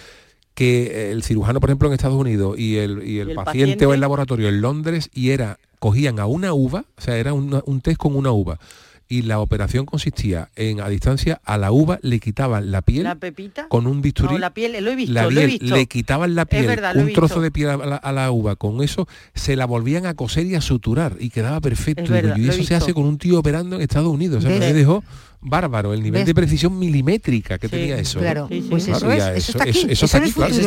[0.55, 3.45] que el cirujano, por ejemplo, en Estados Unidos y el, y el Y el paciente,
[3.45, 3.87] paciente.
[3.87, 7.63] o el laboratorio en Londres y era, cogían a una uva, o sea, era una-
[7.67, 8.59] un test con una uva.
[9.09, 13.15] Y la operación consistía en, a distancia, a la uva le quitaban la piel La
[13.15, 13.67] pepita.
[13.69, 14.35] con un bisturí.
[14.35, 15.75] No, la piel, lo he visto, la lo he visto.
[15.75, 18.83] le quitaban la piel, verdad, un trozo de piel a la, a la uva, con
[18.83, 22.03] eso se la volvían a coser y a suturar y quedaba perfecto.
[22.03, 24.45] Es Digo, verdad, y eso se hace con un tío operando en Estados Unidos.
[24.45, 25.03] O sea, me dejó
[25.41, 26.27] bárbaro el nivel ¿Ves?
[26.27, 28.19] de precisión milimétrica que Sí, tenía eso.
[28.19, 28.67] Claro, Sí, sí.
[28.69, 29.71] pues Claro, eso es, eso está aquí.
[29.71, 30.51] eso- eso Eso está aquí, claro.
[30.53, 30.61] Eso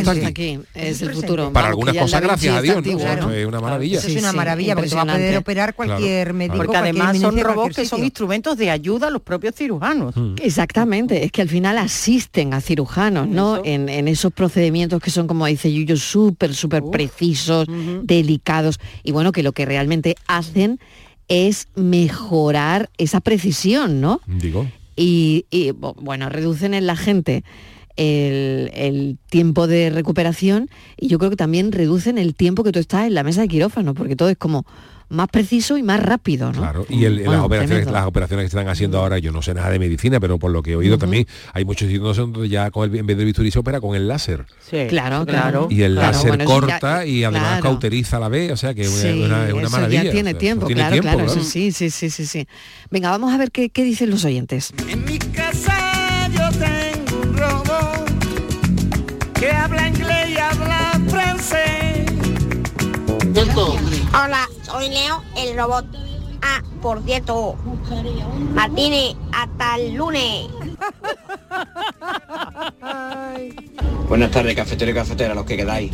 [0.00, 0.60] eso está- aquí.
[0.74, 1.52] Es el futuro.
[1.52, 3.98] Para algunas cosas, gracias a Dios, es una maravilla.
[3.98, 6.34] Eso es una Sí, maravilla porque te va a poder operar cualquier Claro.
[6.34, 6.56] médico.
[6.56, 10.16] Porque cualquier además son robots que son instrumentos de ayuda a los propios cirujanos.
[10.16, 10.34] Mm.
[10.42, 13.60] Exactamente, es que al final asisten a cirujanos, ¿no?
[13.64, 17.66] En, en esos procedimientos que son, como dice Yuyo, súper, súper precisos,
[18.02, 20.78] delicados, y bueno, que lo que realmente hacen
[21.28, 24.20] es mejorar esa precisión, ¿no?
[24.26, 24.66] Digo.
[24.96, 27.44] Y, y, bueno, reducen en la gente
[27.96, 32.78] el, el tiempo de recuperación y yo creo que también reducen el tiempo que tú
[32.78, 34.64] estás en la mesa de quirófano, porque todo es como
[35.14, 36.58] más preciso y más rápido, ¿no?
[36.60, 39.40] Claro, y el- Bueno, las, operaciones, las operaciones que se están haciendo ahora, yo no
[39.42, 42.48] sé nada de medicina, pero por lo que he oído también, hay muchos sitios donde
[42.48, 44.44] ya con el, en vez del bisturí se opera con el láser.
[44.70, 45.68] Sí, Claro, claro.
[45.70, 47.62] Y el Claro, láser bueno, eso ya- corta y además claro.
[47.62, 50.02] cauteriza la vez, o sea que es una, Sí, una- es una eso maravilla.
[50.04, 51.40] ya tiene o sea, tiempo, tiene claro, tiempo, claro, claro.
[51.40, 52.46] eso sí, sí, sí, sí, sí.
[52.90, 54.72] Venga, vamos a ver qué, qué dicen los oyentes.
[54.88, 58.10] En mi casa yo tengo un robot
[59.38, 62.04] que habla inglés y habla francés.
[64.12, 65.86] Hola, soy Leo, el robot.
[66.42, 67.56] Ah, por cierto,
[68.54, 70.48] Martínez, hasta el lunes.
[74.08, 75.92] Buenas tardes, cafetero y cafetera, los que quedáis.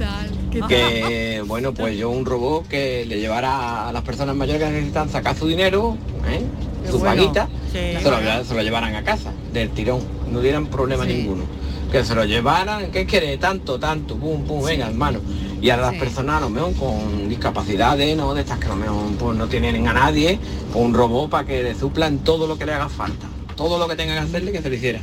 [0.68, 5.08] Que bueno, pues yo un robot que le llevara a las personas mayores que necesitan
[5.10, 6.42] sacar su dinero, ¿eh?
[6.90, 7.04] Su bueno.
[7.16, 7.78] paguita, Sí.
[8.02, 10.00] se, lo, se lo llevaran a casa, del tirón,
[10.32, 11.12] no dieran problema Sí.
[11.12, 11.44] ninguno.
[11.92, 13.36] Que se lo llevaran, ¿qué quiere?
[13.36, 15.20] Tanto, tanto, pum, pum, venga, hermano.
[15.60, 15.98] Y a las Sí.
[15.98, 18.32] personas a lo mejor con discapacidades, ¿no?
[18.34, 20.38] De estas que a lo mejor pues, no tienen a nadie,
[20.72, 23.26] pues un robot para que le suplan todo lo que le haga falta.
[23.56, 25.00] Todo lo que tenga que hacerle que se lo hiciera.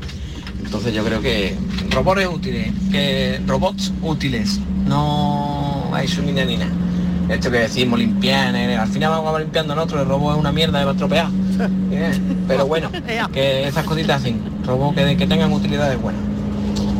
[0.63, 1.55] Entonces yo creo que
[1.91, 6.71] robots útiles, que robots útiles, no hay su ni nada ni nada.
[7.29, 10.51] Esto que decimos limpiar, eh, al final vamos a limpiando nosotros, el robot es una
[10.51, 11.27] mierda, va a estropear.
[11.89, 12.89] Bien, Pero bueno,
[13.33, 16.21] que esas cositas así, robots que, que tengan utilidades buenas.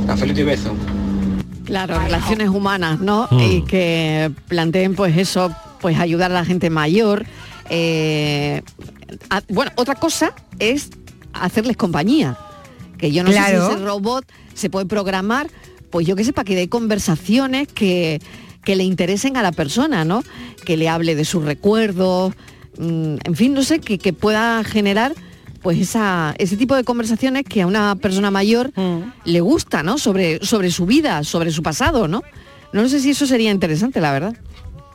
[0.05, 0.71] Cafelito y beso.
[1.67, 3.27] Claro, relaciones humanas, ¿no?
[3.29, 3.39] Mm.
[3.39, 7.25] Y que planteen pues eso, pues ayudar a la gente mayor.
[7.69, 8.61] eh,
[9.29, 10.89] a- bueno, otra cosa es
[11.33, 12.37] hacerles compañía.
[12.97, 13.61] Que yo no Claro.
[13.61, 15.47] sé si ese robot se puede programar,
[15.91, 18.21] pues yo que sé, para que dé conversaciones que,
[18.63, 20.23] que le interesen a la persona, ¿no?
[20.65, 22.33] Que le hable de sus recuerdos,
[22.79, 25.13] mm, en fin, no sé, que, que pueda generar
[25.61, 29.11] pues esa, ese tipo de conversaciones que a una persona mayor Mm.
[29.25, 29.97] le gusta, ¿no?
[29.97, 32.23] Sobre, sobre su vida, sobre su pasado, ¿no?
[32.73, 34.35] No sé si eso sería interesante, la verdad.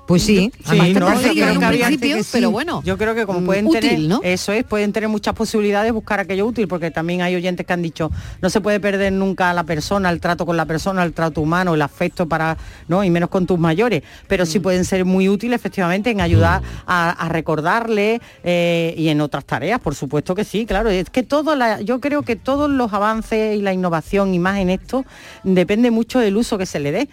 [0.06, 3.66] Pues sí, no, en un principio que pero bueno, Yo creo que como mm, pueden
[3.68, 4.20] útil, tener, ¿no?
[4.24, 7.72] eso es, pueden tener muchas posibilidades de buscar aquello útil, porque también hay oyentes que
[7.72, 8.10] han dicho,
[8.40, 11.40] no se puede perder nunca a la persona, el trato con la persona, el trato
[11.40, 12.56] humano, el afecto para,
[12.88, 13.04] ¿no?
[13.04, 14.46] Y menos con tus mayores, pero Mm.
[14.46, 19.44] sí pueden ser muy útiles efectivamente en ayudar a, a recordarle eh, y en otras
[19.44, 20.90] tareas, por supuesto que sí, claro.
[20.90, 24.58] Es que todo la, yo creo que todos los avances y la innovación y más
[24.58, 25.04] en esto
[25.44, 27.08] depende mucho del uso que se le dé.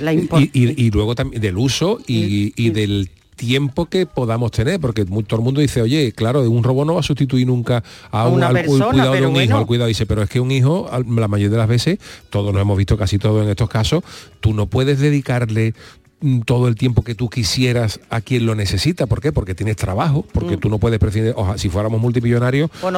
[0.00, 4.52] La Y, impor- y- y luego también del uso y, y del tiempo que podamos
[4.52, 7.82] tener, porque todo el mundo dice, oye, claro, un robot no va a sustituir nunca
[8.12, 9.88] a, un, una al persona, cuidado de un hijo, al cuidado.
[9.88, 11.98] Dice, pero es que un hijo, la mayoría de las veces,
[12.30, 14.04] todos nos hemos visto casi todo en estos casos,
[14.40, 15.74] tú no puedes dedicarle
[16.46, 19.06] todo el tiempo que tú quisieras a quien lo necesita.
[19.06, 19.32] ¿Por qué?
[19.32, 22.94] Porque tienes trabajo, porque tú no puedes prescindir, oja, si fuéramos multimillonarios, Mm.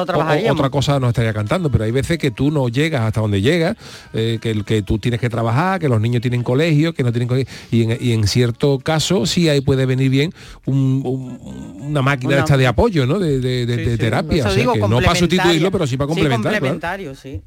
[0.47, 3.41] Pues otra cosa nos estaría cantando, pero hay veces que tú no llegas hasta donde
[3.41, 3.75] llegas,
[4.13, 7.11] eh, que, el- que tú tienes que trabajar, que los niños tienen colegio, que no
[7.11, 10.33] tienen colegio, y en, y en cierto caso sí ahí puede venir bien
[10.65, 13.19] un- un- una máquina Una- esta de apoyo, ¿no?
[13.19, 14.39] De, de- de- de terapia.
[14.39, 16.53] Eso o sea, digo, que no para sustituirlo, pero sí para complementar.
[16.53, 16.75] Sí, claro.
[16.75, 17.41] complementario, sí.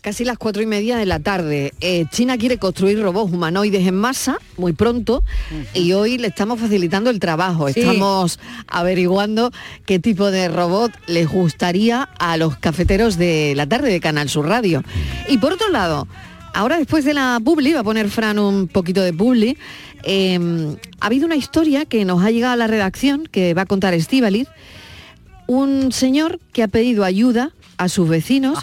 [0.00, 1.74] Casi las cuatro y media de la tarde.
[1.82, 5.22] Eh, China quiere construir robots humanoides en masa muy pronto
[5.74, 7.68] y hoy le estamos facilitando el trabajo.
[7.68, 7.80] Sí.
[7.80, 9.50] Estamos averiguando
[9.84, 14.46] qué tipo de robot les gustaría a los cafeteros de la tarde de Canal Sur
[14.46, 14.82] Radio.
[15.28, 16.08] Y por otro lado,
[16.54, 19.58] ahora después de la publi, va a poner Fran un poquito de publi,
[20.04, 23.66] eh, ha habido una historia que nos ha llegado a la redacción que va a
[23.66, 24.48] contar Estíbaliz
[25.50, 27.50] un señor que ha pedido ayuda
[27.82, 28.58] a sus vecinos,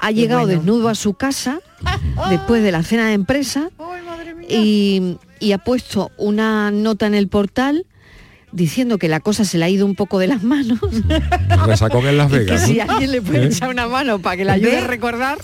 [0.00, 0.56] ha llegado bueno.
[0.58, 1.60] desnudo a su casa
[2.30, 3.68] después de la cena de empresa
[4.48, 7.84] y, y ha puesto una nota en el portal
[8.50, 10.78] diciendo que la cosa se le ha ido un poco de las manos.
[11.66, 12.62] Resacón en Las y que Vegas.
[12.62, 13.46] si alguien le puede ¿Eh?
[13.48, 14.78] echar una mano para que le ayude ¿Ve?
[14.78, 15.38] a recordar.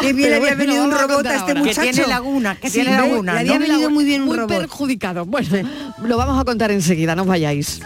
[0.00, 1.80] Qué bien Pero había venido un robot a este muchacho.
[1.82, 3.66] Que tiene laguna, que Sí, tiene laguna, Le había ¿no?
[3.66, 4.56] venido muy bien un muy robot.
[4.56, 5.26] perjudicado.
[5.26, 5.68] Bueno,
[6.04, 7.80] lo vamos a contar enseguida, no os vayáis.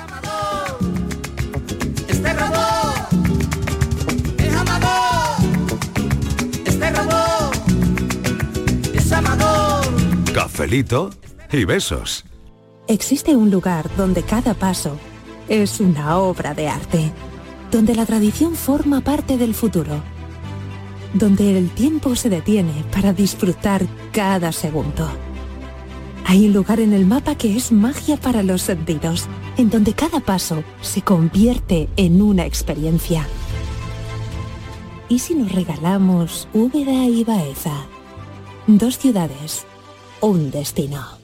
[10.52, 11.08] Cafelito
[11.50, 12.26] y besos.
[12.86, 14.98] Existe un lugar donde cada paso
[15.48, 17.10] es una obra de arte,
[17.70, 20.02] donde la tradición forma parte del futuro,
[21.14, 25.08] donde el tiempo se detiene para disfrutar cada segundo.
[26.26, 30.20] Hay un lugar en el mapa que es magia para los sentidos, en donde cada
[30.20, 33.26] paso se convierte en una experiencia.
[35.08, 37.86] ¿Y si nos regalamos Úbeda y Baeza?
[38.66, 39.64] Dos ciudades,
[40.22, 41.20] un destino.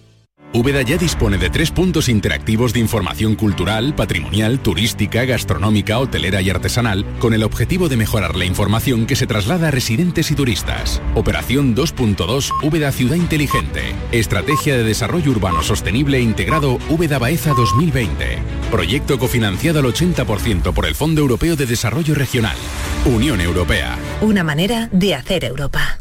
[0.54, 6.48] Úbeda ya dispone de tres puntos interactivos de información cultural, patrimonial, turística, gastronómica, hotelera y
[6.48, 11.02] artesanal, con el objetivo de mejorar la información que se traslada a residentes y turistas.
[11.14, 13.94] Operación 2.2 Úbeda Ciudad Inteligente.
[14.11, 18.38] Estrategia de Desarrollo Urbano Sostenible e Integrado Úbeda Baeza 2020.
[18.70, 22.56] Proyecto cofinanciado al 80% por el Fondo Europeo de Desarrollo Regional.
[23.04, 23.98] Unión Europea.
[24.22, 25.98] Una manera de hacer Europa.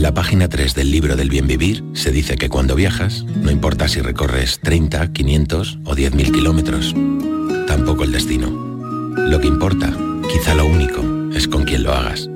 [0.00, 3.50] En la página 3 del libro del bien vivir se dice que cuando viajas, no
[3.50, 6.94] importa si recorres 30, 500 o 10.000 kilómetros,
[7.66, 8.48] tampoco el destino.
[8.48, 9.94] Lo que importa,
[10.32, 11.02] quizá lo único,
[11.34, 12.30] es con quién lo hagas.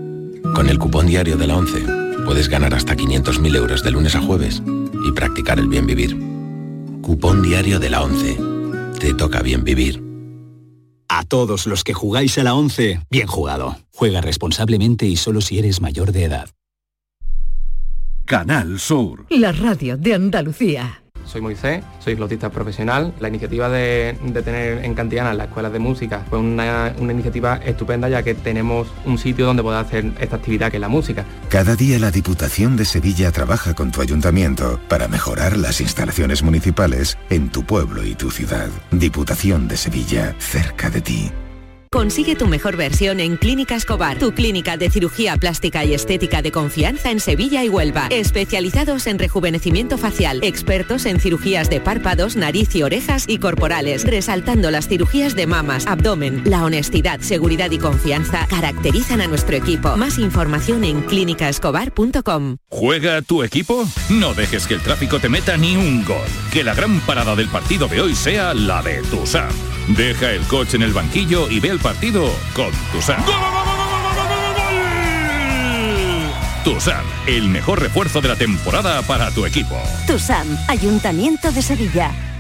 [0.55, 1.87] Con el cupón diario de la 11
[2.27, 4.61] puedes ganar hasta 500.000 euros de lunes a jueves
[5.09, 6.15] y practicar el bien vivir.
[7.01, 8.39] Cupón diario de la 11.
[9.01, 10.03] Te toca bien vivir.
[11.09, 13.79] A todos los que jugáis a la 11, bien jugado.
[13.91, 16.51] Juega responsablemente y solo si eres mayor de edad.
[18.27, 19.27] Canal Sur.
[19.29, 21.03] La radio de Andalucía.
[21.27, 23.13] Soy Moisés, soy flautista profesional.
[23.21, 27.57] La iniciativa de, de tener en Cantiana las escuelas de música fue una, una iniciativa
[27.57, 31.27] estupenda ya que tenemos un sitio donde poder hacer esta actividad que es la música.
[31.51, 37.19] Cada día la Diputación de Sevilla trabaja con tu ayuntamiento para mejorar las instalaciones municipales
[37.29, 38.71] en tu pueblo y tu ciudad.
[38.91, 41.31] Diputación de Sevilla, cerca de ti.
[41.95, 46.51] Consigue tu mejor versión en Clínica Escobar, tu clínica de cirugía plástica y estética de
[46.51, 48.09] confianza en Sevilla y Huelva.
[48.11, 54.73] Especializados en rejuvenecimiento facial, expertos en cirugías de párpados, nariz y orejas y corporales, resaltando
[54.73, 56.43] las cirugías de mamas, abdomen.
[56.45, 59.97] La honestidad, seguridad y confianza caracterizan a nuestro equipo.
[59.97, 62.57] Más información en clínicaescobar.com.
[62.71, 63.89] ¿Juega tu equipo?
[64.09, 66.27] No dejes que el tráfico te meta ni un gol.
[66.53, 69.55] Que la gran parada del partido de hoy sea la de Tusam.
[69.89, 73.23] Deja el coche en el banquillo y ve el partido con Tusam.
[76.65, 79.77] Tusam, el mejor refuerzo de la temporada para tu equipo.
[80.07, 82.34] TUSAM, Ayuntamiento de Sevilla.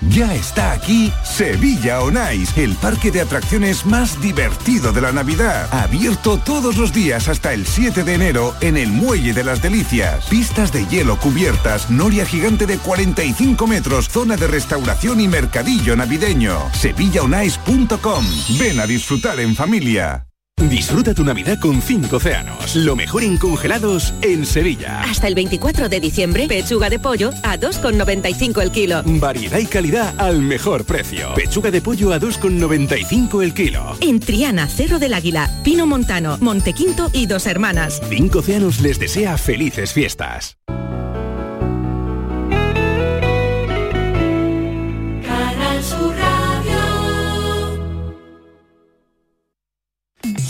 [0.00, 5.68] Ya está aquí Sevilla On Ice, el parque de atracciones más divertido de la Navidad.
[5.72, 10.26] Abierto todos los días hasta el 7 de enero en el Muelle de las Delicias.
[10.26, 16.58] Pistas de hielo cubiertas, noria gigante de 45 metros, zona de restauración y mercadillo navideño.
[16.74, 18.24] SevillaOnIce.com.
[18.58, 20.27] Ven a disfrutar en familia.
[20.60, 22.74] Disfruta tu Navidad con 5 océanos.
[22.74, 25.02] Lo mejor en congelados en Sevilla.
[25.02, 29.02] Hasta el 24 de diciembre, pechuga de pollo a 2,95 el kilo.
[29.04, 31.32] Variedad y calidad al mejor precio.
[31.34, 33.96] Pechuga de pollo a 2,95 el kilo.
[34.00, 38.00] En Triana, Cerro del Águila, Pino Montano, Montequinto y Dos Hermanas.
[38.08, 40.58] 5 océanos les desea felices fiestas.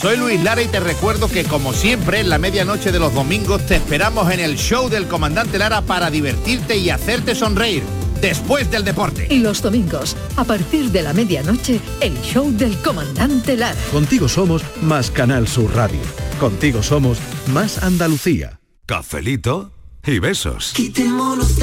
[0.01, 3.67] Soy Luis Lara y te recuerdo que como siempre en la medianoche de los domingos
[3.67, 7.83] te esperamos en el show del comandante Lara para divertirte y hacerte sonreír
[8.21, 9.27] después del deporte.
[9.29, 13.79] Y los domingos, a partir de la medianoche, el show del comandante Lara.
[13.91, 16.01] Contigo somos más Canal Sur Radio.
[16.39, 18.61] Contigo somos más Andalucía.
[18.87, 19.73] Cafelito
[20.07, 20.75] y besos.
[20.75, 21.59] Quitémonos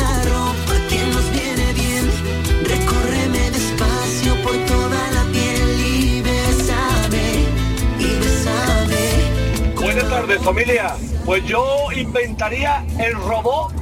[10.46, 10.96] familia.
[11.26, 13.74] Pues yo inventaría el robot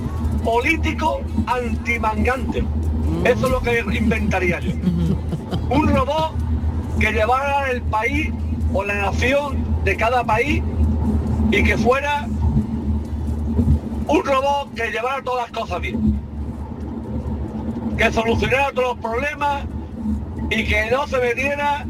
[0.45, 2.63] político antimangante.
[3.25, 4.71] Eso es lo que inventaría yo.
[5.69, 6.31] Un robot
[6.99, 8.31] que llevara el país
[8.73, 10.63] o la nación de cada país
[11.51, 12.27] y que fuera
[14.07, 16.19] un robot que llevara todas las cosas bien.
[17.97, 19.65] Que solucionara todos los problemas
[20.49, 21.85] y que no se metiera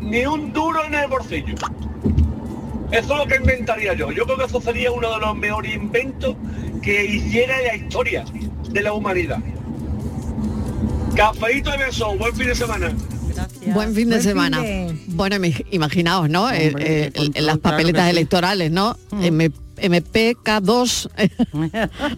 [0.00, 1.54] ni un duro en el bolsillo.
[2.90, 4.10] Eso es lo que inventaría yo.
[4.12, 6.36] Yo creo que eso sería uno de los mejores inventos
[6.82, 8.24] que hiciera la historia
[8.70, 9.38] de la humanidad.
[11.14, 12.92] Cafeíto y beso, buen fin de semana.
[13.66, 14.62] Buen fin de Buen semana.
[14.62, 15.36] fin Bueno,
[15.70, 16.50] imaginaos, ¿no?
[16.50, 18.10] Eh, Hombre, eh, en las claro papeletas sí.
[18.10, 18.96] electorales, ¿no?
[19.10, 19.22] Mm.
[19.24, 21.10] M- MPK2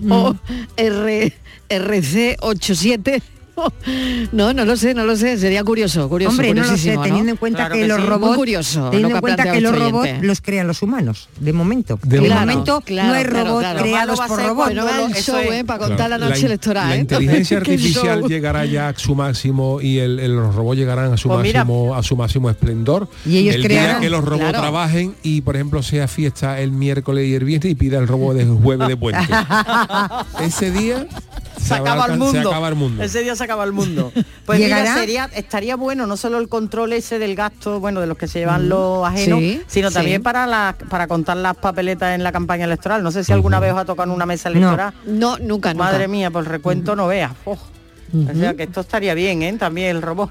[0.11, 0.35] o
[0.77, 1.33] R,
[1.69, 3.23] RC87.
[4.33, 5.39] No, no lo sé, no lo sé.
[5.39, 6.31] Sería curioso, curioso.
[6.33, 8.07] Hombre, no lo sé, teniendo en cuenta Claro que, que los sí.
[8.07, 10.27] Robots, curioso teniendo en cuenta que los este robots oyente.
[10.27, 11.99] los crean los humanos, de momento.
[12.03, 12.41] De De, momento.
[12.41, 13.81] momento Claro, no hay robots claro.
[13.83, 14.71] creados por robots.
[14.71, 14.79] El
[15.17, 15.53] Eso show.
[15.53, 15.65] ¿eh?
[15.65, 16.89] Para contar la noche electoral.
[16.89, 17.01] La ¿eh?
[17.01, 21.29] inteligencia artificial llegará ya a su máximo y el, el- los robots llegarán a su
[21.29, 23.09] Pues mira- máximo a su máximo esplendor.
[23.27, 24.61] Y ellos el día que los robots claro.
[24.61, 28.37] trabajen y por ejemplo sea fiesta el miércoles y el viernes y pida el robot
[28.37, 29.21] de jueves de puente.
[30.41, 31.07] Ese día
[31.63, 32.33] se acaba el mundo.
[32.33, 33.03] Se acaba el mundo.
[33.03, 34.13] Ese día se acaba el mundo.
[34.51, 38.27] Pues mira, estaría bueno no solo el control ese del gasto, bueno, de los que
[38.27, 39.95] se llevan los ajenos, Sí, sino sí.
[39.95, 43.01] también para la, para contar las papeletas en la campaña electoral.
[43.03, 44.93] No sé si alguna vez os ha tocado en una mesa electoral.
[45.05, 45.75] No, nunca, nunca.
[45.75, 47.31] Madre mía, el recuento no veas.
[47.45, 47.53] Oh.
[47.53, 49.53] O sea que esto estaría bien, ¿eh?
[49.57, 50.31] También el robot.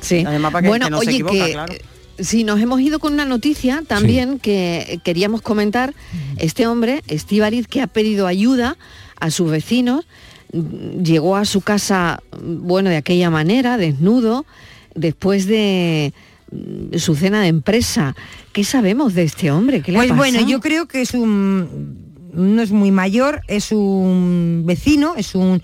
[0.00, 0.24] Sí.
[0.26, 1.74] Además, para que, bueno, que no se oye, equivoca, que claro.
[2.18, 5.94] si nos hemos ido con una noticia también que queríamos comentar,
[6.38, 8.76] este hombre, Estíbaliz, que ha pedido ayuda
[9.20, 14.46] a sus vecinos, mm, llegó a su casa, bueno, de aquella manera, desnudo,
[14.94, 16.12] después de
[16.50, 18.16] mm, su cena de empresa.
[18.52, 19.82] ¿Qué sabemos de este hombre?
[19.82, 23.72] ¿Qué le ha Pues bueno, yo creo que es un no es muy mayor, es
[23.72, 25.62] un vecino, es un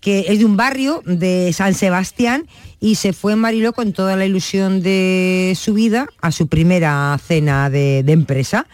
[0.00, 2.48] que es de un barrio de San Sebastián
[2.80, 7.16] y se fue en Mariló con toda la ilusión de su vida a su primera
[7.24, 8.66] cena de, de empresa.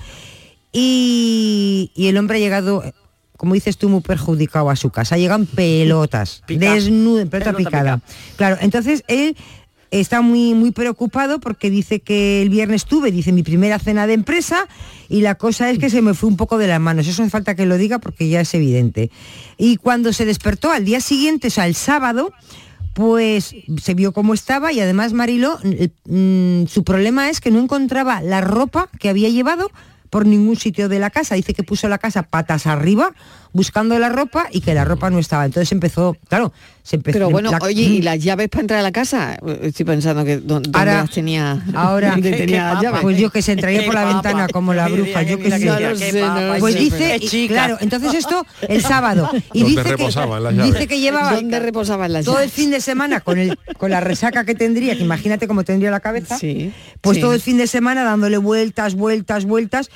[0.73, 2.83] Y, y el hombre ha llegado,
[3.39, 5.17] como dices tú, muy perjudicado a su casa.
[5.17, 7.97] En pelotas, desnudo, en pelota, pelota picada.
[7.99, 8.13] pica.
[8.37, 9.35] Claro, entonces él
[9.91, 14.13] está muy muy preocupado porque dice que el viernes tuve, dice, mi primera cena de
[14.13, 14.69] empresa
[15.09, 17.07] y la cosa es que se me fue un poco de las manos.
[17.07, 19.11] Eso hace falta que lo diga porque ya es evidente.
[19.57, 22.33] Y cuando se despertó al día siguiente, o sea, el sábado,
[22.93, 27.61] pues se vio cómo estaba y además Mariló, el- mm, su problema es que no
[27.61, 29.71] encontraba la ropa que había llevado
[30.11, 31.35] por ningún sitio de la casa.
[31.35, 33.15] Dice que puso la casa patas arriba
[33.59, 35.45] buscando la ropa y que la ropa no estaba.
[35.45, 37.13] Entonces empezó, claro, se empezó...
[37.19, 39.37] Pero bueno, la- oye, ¿y las llaves para entrar a la casa?
[39.63, 41.63] Estoy pensando que dó- ¿dónde Ahora- las tenía?
[41.75, 43.01] Ahora, ¿Dónde tenía las llaves?
[43.03, 45.59] pues yo que se entraría por la ventana como la bruja, yo que sé.
[45.59, 49.29] que No qué sé, papa, Pues dice, y claro, entonces esto el sábado.
[49.53, 50.73] Y ¿Dónde dice que, reposaban las llaves?
[50.75, 54.01] dice que llevaba ¿Dónde reposaban las todo el fin de semana con el con la
[54.01, 56.39] resaca que tendría, que imagínate cómo tendría la cabeza.
[56.39, 57.21] Sí, Pues sí.
[57.21, 59.91] todo el fin de semana dándole vueltas, vueltas, vueltas.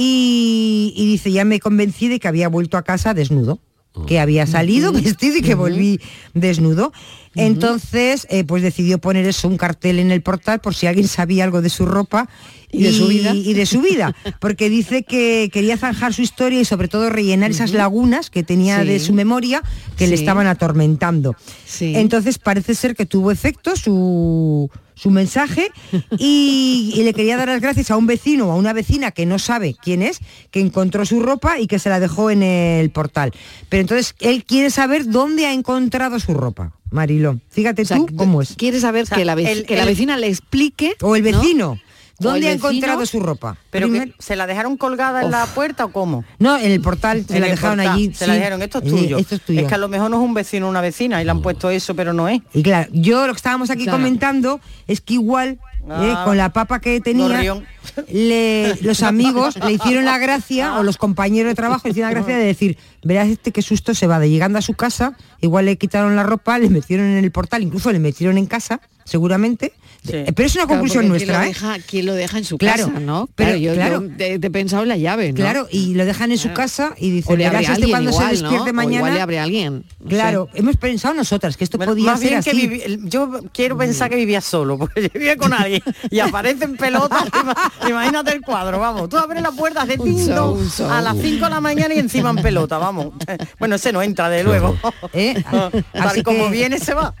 [0.00, 3.58] Y, y dice, ya me convencí de que había vuelto a casa desnudo.
[4.06, 5.98] Que había salido vestido y que volví
[6.32, 6.92] desnudo.
[7.34, 11.42] Entonces, eh, pues decidió poner eso, un cartel en el portal por si alguien sabía
[11.42, 12.28] algo de su ropa
[12.70, 13.34] ¿Y de su vida?
[13.34, 17.50] y de su vida, porque dice que quería zanjar su historia y sobre todo rellenar
[17.50, 18.88] esas lagunas que tenía Sí.
[18.88, 19.62] de su memoria
[19.96, 21.34] que le estaban atormentando.
[21.66, 21.94] Sí.
[21.96, 25.70] Entonces parece ser que tuvo efecto su, su mensaje
[26.18, 29.26] y, y le quería dar las gracias a un vecino o a una vecina que
[29.26, 30.18] no sabe quién es,
[30.50, 33.32] que encontró su ropa y que se la dejó en el portal.
[33.68, 36.72] Pero entonces él quiere saber dónde ha encontrado su ropa.
[36.90, 38.54] Mariló, fíjate O sea, tú cómo es.
[38.56, 40.96] Quiere saber sea, que, la, vec- el- que la el- vecina le explique.
[41.02, 41.38] O el ¿no?
[41.40, 41.78] vecino.
[42.18, 43.56] ¿Dónde ha encontrado su ropa?
[43.70, 46.24] Pero que se la dejaron colgada en la puerta o cómo?
[46.38, 48.12] No, en el portal, se En la dejaron portal, allí.
[48.14, 48.30] Se sí.
[48.30, 49.18] la dijeron, esto es Eh, tuyo.
[49.18, 49.66] Esto es tuyo.
[49.66, 51.70] que a lo mejor no es un vecino o una vecina y le han puesto
[51.70, 52.40] eso, pero no es.
[52.54, 53.98] Y claro, yo lo que estábamos aquí Claro.
[53.98, 55.58] comentando es que igual,
[55.90, 57.40] Ah, eh, con la papa que tenía,
[58.08, 62.14] le- los amigos le hicieron la gracia, o los compañeros de trabajo le hicieron la
[62.18, 65.64] gracia de decir, verás este qué susto se va de llegando a su casa, igual
[65.66, 69.72] le quitaron la ropa, le metieron en el portal, incluso le metieron en casa, seguramente.
[70.10, 71.48] Eh, Pero es una Claro, conclusión porque ¿quién nuestra, lo ¿eh?
[71.48, 73.28] deja- ¿Quién lo deja en su Claro, casa, no?
[73.34, 74.02] pero- Claro, yo, claro.
[74.02, 75.34] yo te, te he pensado en la llave, ¿no?
[75.36, 78.24] Claro, y lo dejan en su casa y dice, O le este alguien cuando igual,
[78.36, 78.70] se despierte ¿no?
[78.70, 78.96] O mañana.
[78.96, 79.84] igual le abre alguien.
[80.00, 83.76] no Claro, hemos pensado nosotras que esto podía Más ser bien que vivi- yo quiero
[83.76, 88.32] pensar que vivía solo, porque yo vivía con alguien y aparece en pelota, ima- imagínate
[88.32, 89.08] el cuadro, vamos.
[89.08, 90.58] Tú abres la puerta de show.
[90.90, 93.08] a las 5 de la mañana y encima en pelota, vamos.
[93.58, 94.76] Bueno, ese no entra de luego.
[95.12, 95.34] ¿Eh?
[95.50, 97.14] Tal Así como que- viene se va.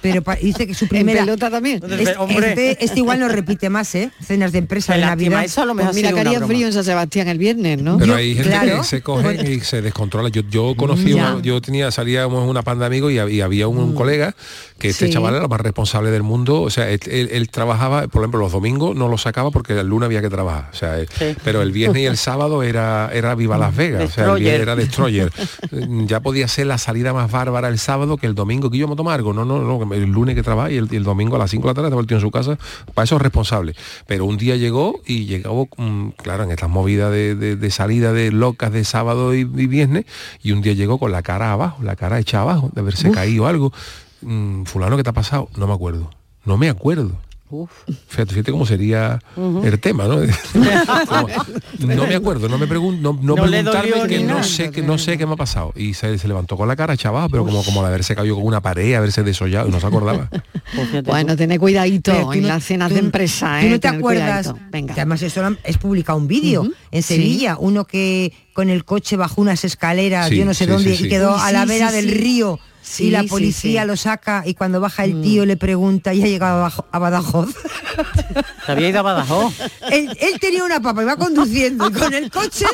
[0.00, 1.20] Pero dice que su primera...
[1.20, 1.80] pelota también?
[2.18, 2.48] Hombre.
[2.50, 4.10] Este, este igual no repite más, ¿eh?
[4.24, 5.44] Cenas de empresa de Navidad.
[5.44, 7.98] eso lo Pues mira, que haría frío en San Sebastián el viernes, ¿no?
[7.98, 8.78] Pero hay gente claro.
[8.78, 10.28] que se coge y se descontrola.
[10.28, 11.32] Yo, yo conocí, Ya.
[11.34, 14.34] una- yo tenía, salíamos una panda de amigos y, hab- y había un, un colega
[14.78, 15.12] que este Sí.
[15.12, 16.62] chaval era el más responsable del mundo.
[16.62, 19.86] O sea, él, él- él trabajaba, por ejemplo, los domingos no lo sacaba porque el
[19.86, 20.68] lunes había que trabajar.
[20.72, 21.08] O sea, él-
[21.44, 24.04] pero el viernes y el sábado era, era Viva Las Vegas.
[24.04, 25.32] O sea, el viernes era Destroyer.
[25.70, 28.88] Mm, ya podía ser la salida más bárbara el sábado que el domingo que yo
[28.88, 29.32] me tomar algo.
[29.32, 31.62] No, no, no, el lunes que trabaja y el, y el domingo a las 5
[31.68, 32.58] de la tarde tío en su casa.
[32.94, 33.74] Para eso es responsable.
[34.06, 38.12] Pero un día llegó y llegó, mm, claro, en estas movidas de, de- de salida
[38.12, 40.04] de locas de sábado y, y viernes,
[40.42, 43.14] y un día llegó con la cara abajo, la cara hecha abajo, de haberse Uf.
[43.14, 43.72] caído algo.
[44.22, 45.48] Mm, fulano, ¿qué te ha pasado?
[45.56, 46.10] No me acuerdo.
[46.44, 47.12] No me acuerdo.
[48.08, 49.18] Fíjate, fíjate cómo sería
[49.64, 50.16] el tema, ¿no?
[51.08, 51.28] Como,
[51.94, 54.42] no me acuerdo, no me pregunto, no, no No le preguntarme que no nada.
[54.42, 55.72] sé que no sé qué me ha pasado.
[55.74, 58.44] Y se, se levantó con la cara chaval, pero como como de haberse caído con
[58.46, 60.28] una pared, haberse desollado no se acordaba.
[61.04, 63.70] Bueno, tené cuidadito Pero en no- las cenas tú- de empresa, ¿Tú ¿eh?
[63.70, 64.46] no te Tener acuerdas?
[64.46, 64.68] cuidadito.
[64.70, 64.94] Venga.
[64.94, 67.14] Que además eso es publicado un vídeo en Sí.
[67.16, 70.90] Sevilla, uno que con el coche bajó unas escaleras, Sí, yo no sé sí, dónde,
[70.92, 71.06] sí, sí.
[71.06, 72.14] y quedó Uy, a la sí, vera sí, del sí.
[72.14, 72.58] río.
[72.90, 73.86] Sí, y la policía sí.
[73.86, 77.50] lo saca y cuando baja el tío le pregunta, ¿ya ha llegado a a Badajoz?
[78.66, 79.54] Se había ido a Badajoz.
[79.92, 82.66] él, él tenía una papa y va conduciendo y con el coche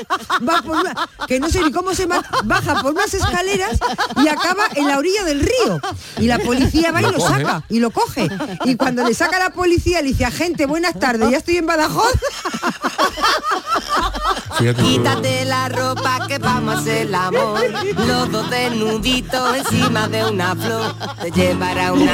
[0.48, 0.94] va por una,
[1.28, 3.78] que no sé ni cómo se baja por unas escaleras
[4.22, 5.80] y acaba en la orilla del río
[6.18, 7.34] y la policía va y Lo lo coge.
[7.44, 8.28] saca y lo coge
[8.64, 12.12] y cuando le saca la policía le dice agente buenas tardes ya estoy en Badajoz
[14.58, 14.88] Fíjate tú.
[14.88, 17.60] Quítate la ropa que vamos a hacer el amor.
[18.06, 20.94] Los dos desnuditos encima de una flor.
[21.22, 22.12] Te llevará una.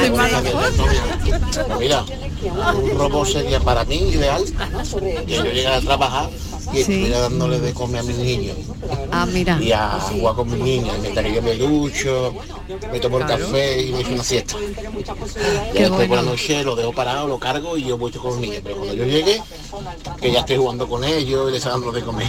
[1.79, 2.03] Mira,
[2.75, 4.43] un robo sería para mí ideal
[5.25, 6.29] que yo llegara a trabajar
[6.73, 8.57] y estuviera dándole de comer a mis niños
[9.11, 9.59] Ah, mira.
[9.61, 12.33] y a jugar con mis niños, mientras que yo me ducho,
[12.91, 14.55] me tomo el café y me echo una siesta.
[15.73, 18.39] Ya después por la noche lo dejo parado, lo cargo y yo voy con los
[18.39, 18.59] niños.
[18.63, 19.41] Pero cuando yo llegue,
[20.19, 22.27] que ya estoy jugando con ellos y les dando de comer.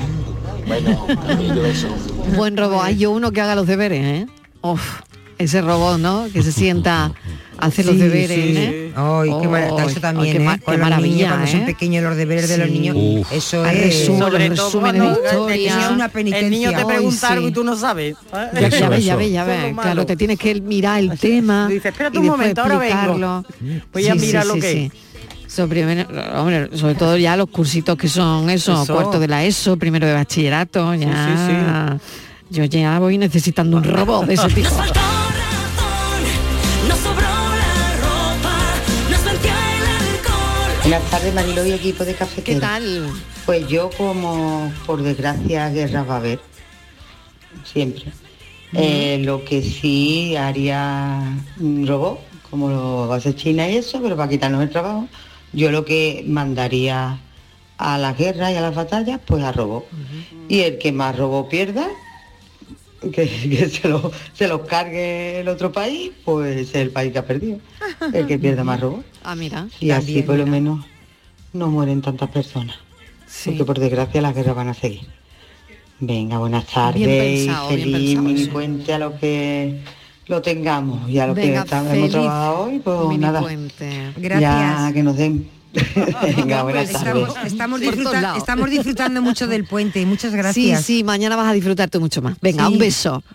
[0.66, 1.06] Bueno,
[1.54, 1.88] yo eso.
[2.36, 2.80] Buen robot.
[2.82, 4.26] Hay yo uno que haga los deberes, ¿eh?
[4.62, 5.00] Uf,
[5.38, 6.26] ese robot, ¿no?
[6.32, 7.12] Que se sienta,
[7.58, 8.54] hace los Sí, deberes, sí.
[8.56, 8.92] ¿eh?
[8.96, 10.46] Ay, qué mara- Ay, eso también, ay, qué ¿eh?
[10.46, 11.66] ma- Con qué los maravilla, niños, cuando son ¿eh?
[11.66, 13.32] pequeños los deberes de los niños, Uf.
[13.32, 15.80] eso es resumen, Sobre los todo resúmenes de cuando historia.
[15.86, 16.48] Es una el penitencia.
[16.50, 18.16] niño te Ay, pregunta algo y tú no sabes.
[18.32, 19.56] Ya, Eso, ya ves, ya ves, ya ves.
[19.56, 20.06] lo Claro, malo.
[20.06, 21.68] te tienes que mirar el tema.
[21.68, 23.44] Dice, espérate un momento, ahora vengo.
[23.92, 24.90] Voy a mirar lo que
[25.46, 25.84] Sobre,
[26.36, 28.92] hombre, sobre todo ya los cursitos que son eso, Eso.
[28.92, 31.96] cuarto de la ESO, primero de bachillerato, ya.
[32.50, 34.68] Yo ya voy necesitando un robot de ese tipo.
[40.84, 42.60] Buenas tardes, Mariló y equipo de ¿Qué cafetero.
[42.60, 43.10] tal?
[43.46, 46.40] Pues yo como, por desgracia, guerra va a haber.
[47.64, 48.04] Siempre.
[48.74, 51.22] Eh, lo que sí haría
[51.58, 52.20] un robot,
[52.50, 55.08] como lo hace China y eso, pero para quitarnos el trabajo,
[55.52, 57.18] yo lo que mandaría
[57.78, 59.86] a la guerra y a las batallas, pues a robot.
[60.48, 61.88] Y el que más robot pierda,
[63.10, 67.18] que, que se, lo, se los cargue el otro país, pues es el país que
[67.18, 67.58] ha perdido.
[68.12, 69.04] El que pierda más robot.
[69.22, 69.66] Ah, mira.
[69.80, 70.86] Y así también, por lo menos
[71.52, 72.76] no mueren tantas personas.
[73.26, 73.50] Sí.
[73.50, 75.06] Porque por desgracia las guerras van a seguir.
[76.00, 79.80] Venga, buenas tardes pensado, y bien feliz mini puente a lo que
[80.26, 83.40] lo tengamos y a lo Venga, que ta- feliz hemos trabajado hoy, pues nada.
[84.16, 84.40] Gracias.
[84.40, 85.48] Ya que nos den.
[86.36, 87.28] Venga, buenas tardes.
[87.46, 88.34] Estamos, disfruta-
[88.70, 90.04] disfrutando mucho del puente.
[90.06, 90.84] Muchas Sí, gracias.
[90.84, 92.36] sí, mañana vas a disfrutar tú mucho más.
[92.40, 92.72] Venga, Sí.
[92.72, 93.22] un beso.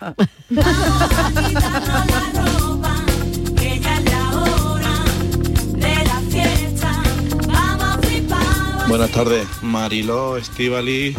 [8.88, 11.14] Buenas tardes, Mariló, Estivali,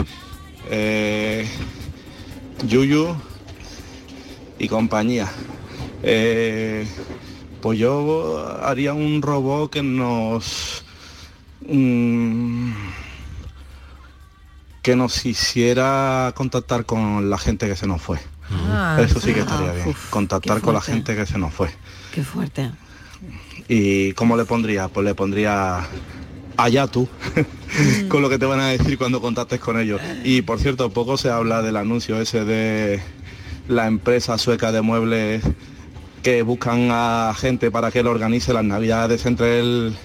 [0.69, 1.47] eh,
[2.67, 3.15] Yuyu
[4.59, 5.31] y compañía.
[6.03, 6.85] Eh,
[7.61, 10.83] pues yo haría un robot que nos
[11.67, 12.71] mm,
[14.81, 18.19] que nos hiciera contactar con la gente que se nos fue.
[18.49, 21.53] Ah, Eso sí que ah, estaría bien, uf, contactar con la gente que se nos
[21.53, 21.69] fue.
[22.13, 22.71] Qué fuerte.
[23.67, 24.87] ¿Y cómo le pondría?
[24.89, 25.87] Pues le pondría
[26.57, 27.07] allá tú
[28.09, 30.01] con lo que te van a decir cuando contactes con ellos.
[30.23, 33.01] Y por cierto, poco se habla del anuncio ese de
[33.67, 35.43] la empresa sueca de muebles
[36.23, 39.95] que buscan a gente para que le organice las navidades entre el,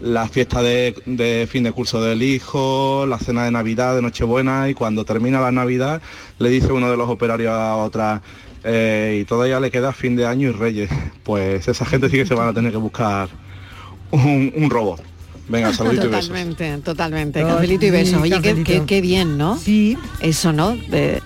[0.00, 4.68] la fiesta de, de fin de curso del hijo, la cena de Navidad, de Nochebuena
[4.68, 6.00] y cuando termina la Navidad
[6.38, 8.22] le dice uno de los operarios a otra
[8.64, 10.90] eh, y todavía le queda fin de año y Reyes.
[11.24, 13.28] Pues esa gente sí que se van a tener que buscar
[14.10, 15.02] un, un robot.
[15.48, 16.28] Venga, saludito y besos.
[16.28, 17.42] Totalmente, totalmente.
[17.42, 18.20] Cafelito y besos.
[18.22, 19.56] Oye, qué- qué bien, ¿no?
[19.58, 19.96] Sí.
[20.20, 20.76] Eso, ¿no?
[20.76, 21.22] De,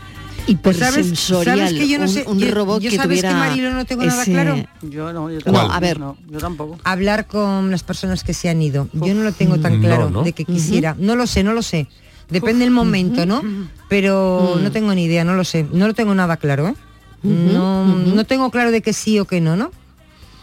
[0.47, 1.59] ¿Sabes- hipersensorial.
[1.59, 3.73] sabes que yo no un- sé- un, yo- robot yo que sabes que, tuviera Marilo,
[3.73, 4.57] no tengo nada claro?
[4.83, 5.73] Yo no, yo No, tampoco.
[5.73, 6.01] a ver.
[6.01, 6.79] No, yo tampoco.
[6.85, 8.89] Hablar con las personas que se han ido.
[8.93, 10.23] Yo no lo tengo tan No, claro ¿no?
[10.23, 10.97] de que quisiera.
[10.99, 11.87] No lo sé, no lo sé.
[12.31, 13.43] Depende del momento, ¿no?
[13.89, 14.63] Pero Mm.
[14.65, 15.67] no tengo ni idea, no lo sé.
[15.73, 16.75] No lo tengo nada claro, ¿eh?
[17.23, 19.71] no, no tengo claro de que sí o que no, ¿no?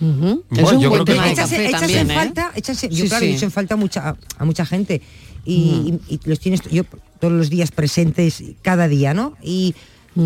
[0.01, 0.43] Ujú.
[0.49, 1.33] Bueno, es un yo buen creo que tema de sí.
[1.33, 2.51] Echas, café echas también, en falta,
[2.89, 5.01] yo claro, en mucha, a mucha gente
[5.45, 6.83] y, y- y los tienes yo
[7.19, 9.35] todos los días presentes cada día, ¿no?
[9.43, 9.75] Y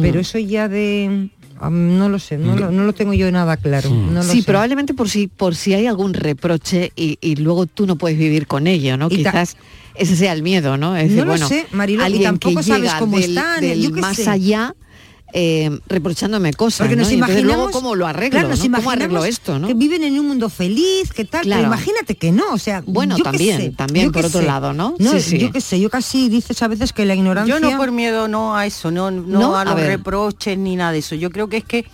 [0.01, 1.29] pero eso ya de
[1.69, 3.89] no lo sé, no lo, no lo tengo yo nada claro.
[3.89, 4.43] no lo sí, sé.
[4.45, 8.47] probablemente por si por si hay algún reproche y, y luego tú no puedes vivir
[8.47, 9.07] con ello, ¿no?
[9.09, 9.55] Quizás
[9.95, 10.95] ese sea el miedo, ¿no?
[10.97, 13.81] Es decir, lo bueno, sé, y alguien tampoco que sabes llega cómo del, están, del
[13.81, 14.29] yo qué más sé.
[14.29, 14.75] allá
[15.35, 17.15] eh, reprochándome cosas, Porque nos ¿no?
[17.15, 18.77] Imaginamos, luego cómo lo arreglo, claro, nos ¿no?
[18.77, 19.67] ¿Cómo arreglo esto, no?
[19.67, 21.63] Que viven en un mundo feliz, que tal, Claro.
[21.63, 24.45] pero imagínate que no, o sea, Bueno, yo también, sé, también yo por otro sé.
[24.45, 24.95] lado, ¿no?
[24.99, 25.37] No, Sí, sí.
[25.39, 28.27] yo qué sé, yo casi dices a veces que la ignorancia Yo no por miedo
[28.27, 29.57] no a eso, no, no, ¿No?
[29.57, 31.15] a los reproches ni nada de eso.
[31.15, 31.85] Yo creo que es que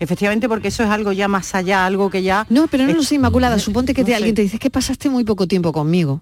[0.00, 3.02] efectivamente porque eso es algo ya más allá, algo que ya No, pero no lo
[3.04, 3.58] sé, Inmaculada.
[3.60, 6.20] Suponte que no te, alguien te dice "Es que pasaste muy poco tiempo conmigo.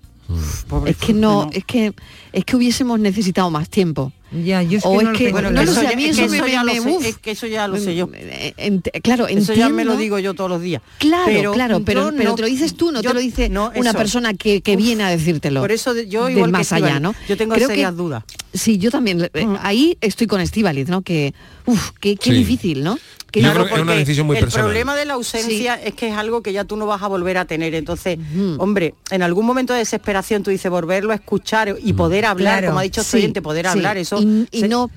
[0.87, 1.95] Es que no, es que
[2.33, 4.13] es que hubiésemos necesitado más tiempo.
[4.45, 5.67] Ya, yo es o que es no lo que tengo no, claro.
[5.67, 7.05] lo sé, ya- a mí es eso, me, ya me- lo sé, uf.
[7.05, 8.09] es que eso ya lo sé yo.
[8.15, 9.97] Eh, ent- claro, Eso ya me lo entiendo.
[9.97, 10.83] digo yo todos los días.
[10.99, 13.49] Claro, claro, pero, yo pero no- te lo dices tú, no yo- te lo dice
[13.49, 15.61] no, una persona que, que Uf, viene a decírtelo.
[15.61, 17.15] Por eso yo igual que más allá, ¿no?
[17.29, 18.25] Yo tengo Creo serias que- dudas.
[18.53, 19.29] Sí, yo también.
[19.35, 21.03] eh, Ahí estoy con Estíbaliz, ¿no?
[21.03, 21.35] Que,
[21.67, 22.37] uf, qué, qué Sí.
[22.39, 22.99] difícil, ¿no?
[23.31, 24.67] Que Yo claro, creo que es una decisión muy el personal.
[24.67, 27.37] problema de la ausencia es que es algo que ya tú no vas a volver
[27.37, 27.75] a tener.
[27.75, 28.19] Entonces,
[28.59, 32.69] hombre, en algún momento de desesperación tú dices volverlo a escuchar y poder hablar, Claro,
[32.69, 33.73] como ha dicho este sí, oyente, poder sí.
[33.73, 34.17] hablar, eso.
[34.51, 34.91] Y, no,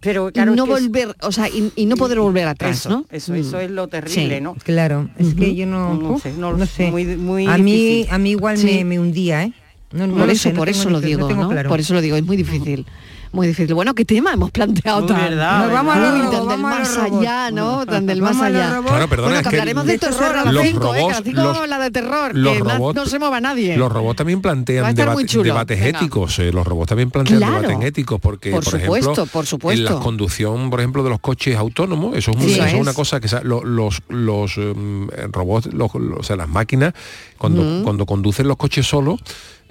[0.00, 2.78] pero y no es que es- volver, o sea, y, y no poder volver atrás,
[2.80, 3.06] eso, ¿no?
[3.10, 3.60] Eso, eso Mm.
[3.60, 4.40] es lo terrible, Sí.
[4.42, 4.54] ¿no?
[4.54, 6.72] Claro, es que yo no, No sé, no no, lo sé.
[6.86, 8.14] sé, muy- muy a mí difícil.
[8.14, 8.66] a mí igual Sí.
[8.66, 9.52] me, me hundía, ¿eh?
[9.92, 11.68] No, no por eso, sé, no por eso lo digo, claro.
[11.68, 12.86] Por eso lo digo, es muy difícil.
[13.32, 13.74] Muy difícil.
[13.74, 15.16] Bueno, ¿qué tema hemos planteado tan?
[15.18, 17.86] verdad, Nos vamos a Uy, los del vamos a más los allá, ¿no?
[17.86, 18.80] Tan del más a allá.
[18.84, 20.98] Claro, perdona, bueno, es que hablaremos de Esto terror a las los 5, ¿eh?
[20.98, 23.40] Que a robots, las 5 los- habla de terror, los que robots- no se mueva
[23.40, 23.76] nadie.
[23.78, 25.98] Los robots también a plantean debate- debates Venga.
[25.98, 26.38] éticos.
[26.40, 27.68] eh, los robots también plantean Claro.
[27.68, 29.88] debates éticos porque, Por por, supuesto, ejemplo, por supuesto.
[29.88, 32.74] en la conducción, por ejemplo, de los coches autónomos, eso es, un- Sí, eso es
[32.74, 32.80] es.
[32.80, 33.28] una cosa que
[33.64, 36.92] los, los em, robots, los- los- o sea, las máquinas,
[37.38, 37.82] cuando, Mm.
[37.82, 39.20] cuando conducen los coches solos,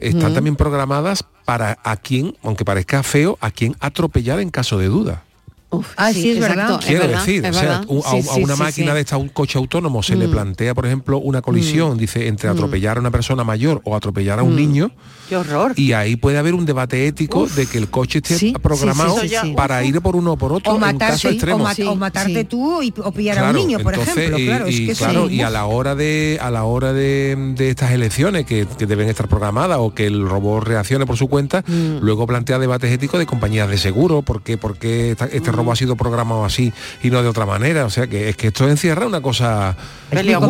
[0.01, 0.35] están Mm.
[0.35, 5.23] también programadas para a quien, aunque parezca feo, a quien atropellar en caso de duda.
[5.71, 6.79] Uf, Ah, sí, es verdad.
[6.85, 8.93] Quiero verdad, decir, o sea, a, una sí, máquina sí.
[8.95, 10.31] de esta, un coche autónomo, se le Mm.
[10.31, 14.43] plantea, por ejemplo, una colisión, dice, entre atropellar a una persona mayor o atropellar a
[14.43, 14.57] un Mm.
[14.57, 14.91] niño,
[15.29, 15.73] Qué horror.
[15.77, 19.29] y ahí puede haber un debate ético de que el coche esté Sí, programado sí,
[19.29, 19.53] sí, sí, sí.
[19.55, 21.63] para ir por uno o por otro o en matarte, caso o, extremo.
[21.91, 22.43] o matarte sí.
[22.43, 24.39] tú y, o pillar a un niño, por entonces, ejemplo.
[24.39, 25.35] y, claro, es y que claro, sí.
[25.35, 29.07] y a la hora de a la hora de, de estas elecciones que, que deben
[29.07, 31.99] estar programadas o que el robot reaccione por su cuenta, Mm.
[32.01, 36.45] luego plantea debates éticos de compañías de seguro, porque porque este robot ha sido programado
[36.45, 36.71] así
[37.03, 39.75] y no de otra manera, o sea que es que esto encierra una cosa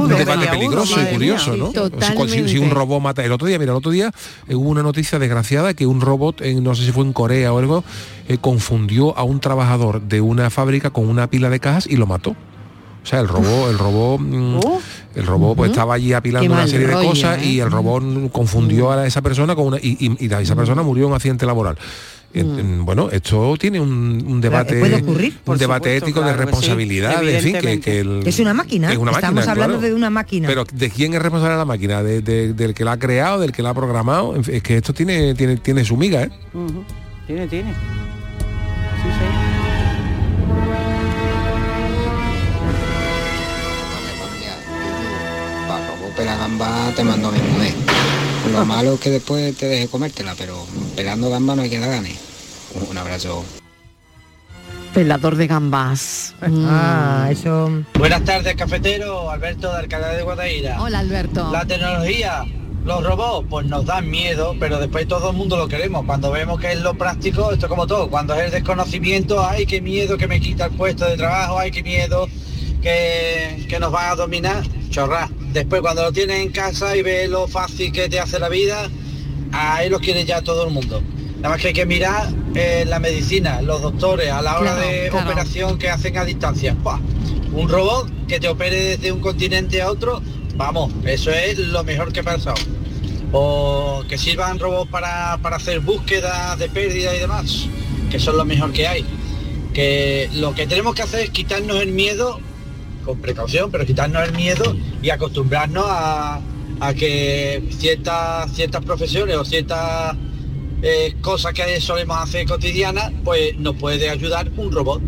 [0.03, 1.51] un debate peligroso y curioso.
[1.57, 1.71] ¿no?
[2.47, 4.11] Si- un robot mata el otro día, mira, el otro día
[4.47, 7.51] eh, hubo una noticia desgraciada que un robot en no sé si fue en Corea
[7.51, 7.83] o algo
[8.27, 12.05] eh, confundió a un trabajador de una fábrica con una pila de cajas y lo
[12.05, 12.35] mató.
[13.03, 14.59] O sea, el robot, el robot, mm,
[15.15, 17.45] el robot pues estaba allí apilando Qué una serie de cosas ¿eh?
[17.47, 20.83] y el robot mm, confundió a esa persona con una y, y- y esa persona
[20.83, 21.77] murió en un accidente laboral.
[22.33, 26.25] En- bueno, esto tiene un, un debate, puede ocurrir, un por debate supuesto, ético de
[26.27, 28.91] que sí, responsabilidad, en fin, que, el- Es una máquina.
[28.91, 29.87] es una Estamos máquina, hablando claro.
[29.89, 30.47] de una máquina.
[30.47, 32.01] pero ¿de quién es responsable la máquina?
[32.03, 34.35] ¿De- de- del que la ha creado, del que la ha programado?
[34.35, 36.29] En fin, Es que esto tiene, tiene, tiene su miga, ¿eh?
[37.27, 37.71] Tiene, tiene.
[37.71, 40.31] Sí, sí.
[45.67, 47.73] Para robo la gamba te mando mi mujer.
[48.51, 51.89] Lo malo es que después te deje comértela, pero pelando gamba no hay que dar
[51.89, 52.17] ganes.
[52.89, 53.45] Un abrazo.
[54.93, 56.35] Pelador de gambas.
[56.41, 56.65] Mm.
[56.67, 57.69] Ah, eso.
[57.97, 59.29] Buenas tardes, cafetero.
[59.29, 60.81] Alberto de Alcalá de Guadaira.
[60.81, 61.49] Hola, Alberto.
[61.49, 62.43] La tecnología,
[62.83, 66.05] los robots, pues nos dan miedo, pero después todo el mundo lo queremos.
[66.05, 68.09] Cuando vemos que es lo práctico, esto es como todo.
[68.09, 71.71] Cuando es el desconocimiento, ay, qué miedo que me quita el puesto de trabajo, ay,
[71.71, 72.27] qué miedo
[72.81, 74.63] que, que nos van a dominar.
[74.89, 75.29] Chorra.
[75.53, 78.89] Después cuando lo tienes en casa y ves lo fácil que te hace la vida,
[79.51, 81.01] ahí los quiere ya todo el mundo.
[81.37, 84.87] Nada más que hay que mirar eh, la medicina, los doctores, a la hora Claro,
[84.87, 85.25] de claro.
[85.29, 86.75] operación que hacen a distancia.
[86.83, 86.99] ¡Buah!
[87.53, 90.21] Un robot que te opere desde un continente a otro,
[90.55, 92.55] vamos, eso es lo mejor que ha pasado.
[93.33, 97.67] O que sirvan robots para, para hacer búsquedas de pérdida y demás,
[98.09, 99.05] que son lo mejor que hay.
[99.73, 102.39] Que lo que tenemos que hacer es quitarnos el miedo,
[103.01, 106.39] con precaución, pero quitarnos el miedo y acostumbrarnos a,
[106.79, 110.15] a que ciertas, ciertas profesiones o ciertas
[110.81, 115.01] eh, cosas que solemos hacer cotidianas, pues nos puede ayudar un robot.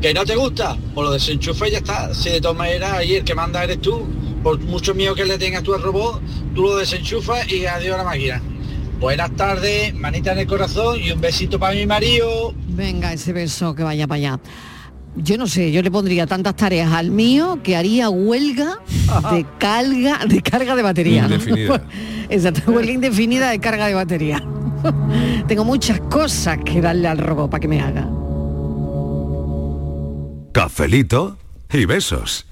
[0.00, 0.76] ¿Que no te gusta?
[0.94, 2.14] Pues lo desenchufa y ya está.
[2.14, 4.06] Si de todas maneras ahí el que manda eres tú,
[4.42, 6.20] por mucho miedo que le tengas tú al robot,
[6.54, 8.42] tú lo desenchufas y adiós a la máquina.
[9.00, 12.54] Buenas tardes, manita en el corazón y un besito para mi marido.
[12.68, 14.40] Venga, ese beso que vaya para allá.
[15.18, 18.80] Yo no sé, yo le pondría tantas tareas al mío que haría huelga
[19.32, 21.24] de carga de carga de batería.
[21.24, 21.82] Indefinida.
[22.28, 24.42] Exacto, huelga indefinida de carga de batería.
[25.48, 28.08] Tengo muchas cosas que darle al robot para que me haga.
[30.52, 31.36] Cafelito
[31.72, 32.47] y besos.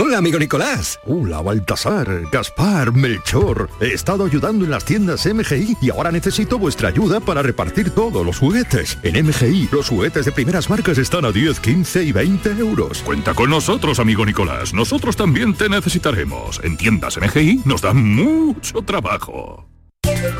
[0.00, 1.00] Hola, amigo Nicolás.
[1.06, 3.68] Hola, Baltasar, Gaspar, Melchor.
[3.80, 8.24] He estado ayudando en las tiendas MGI y ahora necesito vuestra ayuda para repartir todos
[8.24, 8.96] los juguetes.
[9.02, 13.02] En MGI, los juguetes de primeras marcas están a 10, 15 y 20 euros.
[13.02, 14.72] Cuenta con nosotros, amigo Nicolás.
[14.72, 16.60] Nosotros también te necesitaremos.
[16.62, 19.66] En tiendas MGI nos dan mucho trabajo.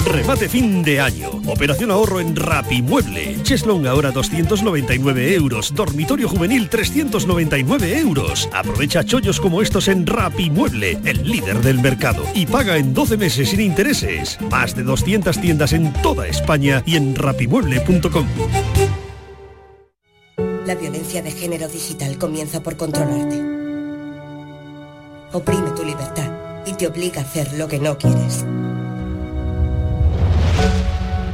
[0.04, 1.30] Remate fin de año.
[1.46, 3.42] Operación ahorro en Rapimueble.
[3.42, 5.74] Cheslong ahora 299 euros.
[5.74, 8.48] Dormitorio juvenil 399 euros.
[8.52, 12.24] Aprovecha chollos como estos en Rapimueble, el líder del mercado.
[12.34, 14.38] Y paga en 12 meses sin intereses.
[14.50, 18.26] Más de 200 tiendas en toda España y en rapimueble.com.
[20.66, 23.40] La violencia de género digital comienza por controlarte.
[25.32, 26.30] Oprime tu libertad
[26.66, 28.44] y te obliga a hacer lo que no quieres.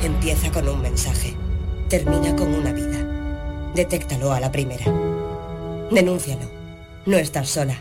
[0.04, 1.34] Empieza con un mensaje.
[1.88, 2.98] Termina con una vida.
[3.74, 4.84] Detéctalo a la primera.
[5.90, 6.50] Denúncialo.
[7.06, 7.78] No estás sola.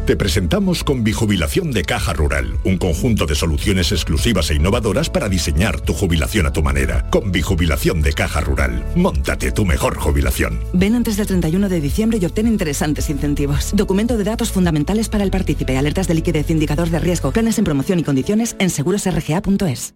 [0.06, 5.30] Te presentamos con Bijubilación de Caja Rural, un conjunto de soluciones exclusivas e innovadoras para
[5.30, 7.10] diseñar tu jubilación a tu manera.
[7.10, 10.60] Con Bijubilación de Caja Rural, montate tu mejor jubilación.
[10.74, 13.72] Ven antes del 31 de diciembre y obtén interesantes incentivos.
[13.74, 17.64] Documento de datos fundamentales para el partícipe, alertas de liquidez, indicador de riesgo, planes en
[17.64, 19.96] promoción y condiciones en segurosrga.es.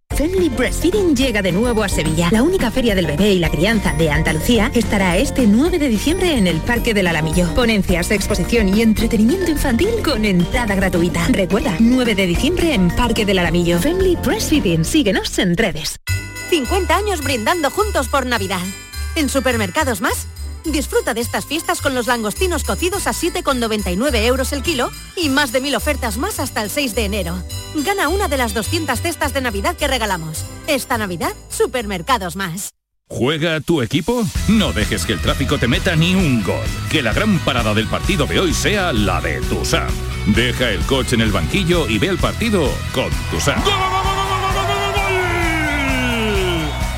[0.15, 2.29] Family Breastfeeding llega de nuevo a Sevilla.
[2.31, 6.37] La única feria del bebé y la crianza de Andalucía estará este 9 de diciembre
[6.37, 7.53] en el Parque del Alamillo.
[7.53, 11.27] Ponencias, exposición y entretenimiento infantil con entrada gratuita.
[11.29, 13.79] Recuerda, 9 de diciembre en Parque del Alamillo.
[13.79, 14.85] Family Breastfeeding.
[14.85, 15.97] Síguenos en redes.
[16.49, 18.61] 50 años brindando juntos por Navidad.
[19.15, 20.27] En Supermercados Más,
[20.65, 25.51] disfruta de estas fiestas con los langostinos cocidos a 7,99 euros el kilo y más
[25.51, 27.43] de mil ofertas más hasta el 6 de enero.
[27.75, 30.45] Gana una de las 200 cestas de Navidad que regalamos.
[30.67, 32.71] Esta Navidad, Supermercados Más.
[33.07, 34.23] ¿Juega tu equipo?
[34.47, 36.65] No dejes que el tráfico te meta ni un gol.
[36.89, 39.89] Que la gran parada del partido de hoy sea la de Tusam.
[40.27, 43.61] Deja el coche en el banquillo y ve el partido con Tusam.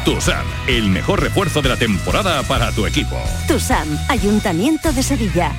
[0.06, 3.16] Tusam, el mejor refuerzo de la temporada para tu equipo.
[3.48, 5.54] TUSAM, Ayuntamiento de Sevilla.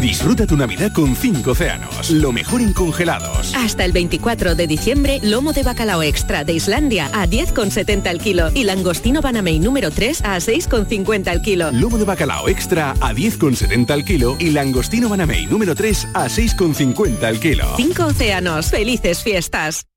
[0.00, 2.10] Disfruta tu Navidad con 5 océanos.
[2.10, 3.54] Lo mejor en congelados.
[3.54, 8.50] Hasta el 24 de diciembre, lomo de bacalao extra de Islandia a 10,70 al kilo
[8.54, 11.70] y langostino banamey número 3 a 6,50 al kilo.
[11.72, 17.22] Lomo de bacalao extra a 10,70 al kilo y langostino banamey número 3 a 6,50
[17.24, 17.66] al kilo.
[17.76, 19.89] Cinco océanos, felices fiestas.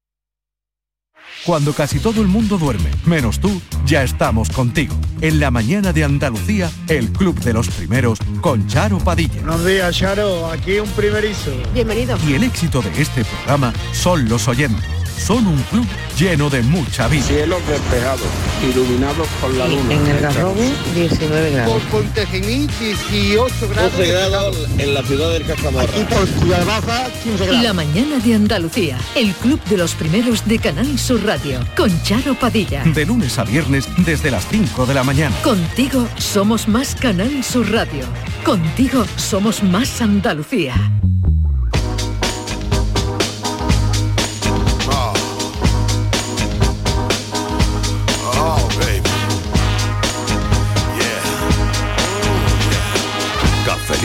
[1.46, 4.96] Cuando casi todo el mundo duerme, menos tú, ya estamos contigo.
[5.20, 9.42] En la mañana de Andalucía, el Club de los Primeros con Charo Padilla.
[9.42, 10.50] Buenos días, Charo.
[10.50, 11.52] Aquí un primerizo.
[11.74, 12.18] Bienvenido.
[12.26, 15.03] Y el éxito de este programa son los oyentes.
[15.18, 15.86] Son un club
[16.18, 17.24] lleno de mucha vida.
[17.24, 18.28] Cielos despejados,
[18.70, 19.94] iluminados por la luna.
[19.94, 20.56] En el Garrobo,
[20.96, 21.74] 19 grados.
[21.74, 23.98] Por Pontejeñí, 18 grados.
[23.98, 25.90] 12 grados en la ciudad del Cajamarra.
[25.90, 27.64] Aquí por Ciudad Baja, 15 grados.
[27.64, 32.36] La mañana de Andalucía, el club de los primeros de Canal Sur Radio, con Charo
[32.36, 32.84] Padilla.
[32.84, 35.36] De lunes a viernes desde las 5 de la mañana.
[35.44, 38.06] Contigo somos más Canal Sur Radio.
[38.44, 40.76] Contigo somos más Andalucía.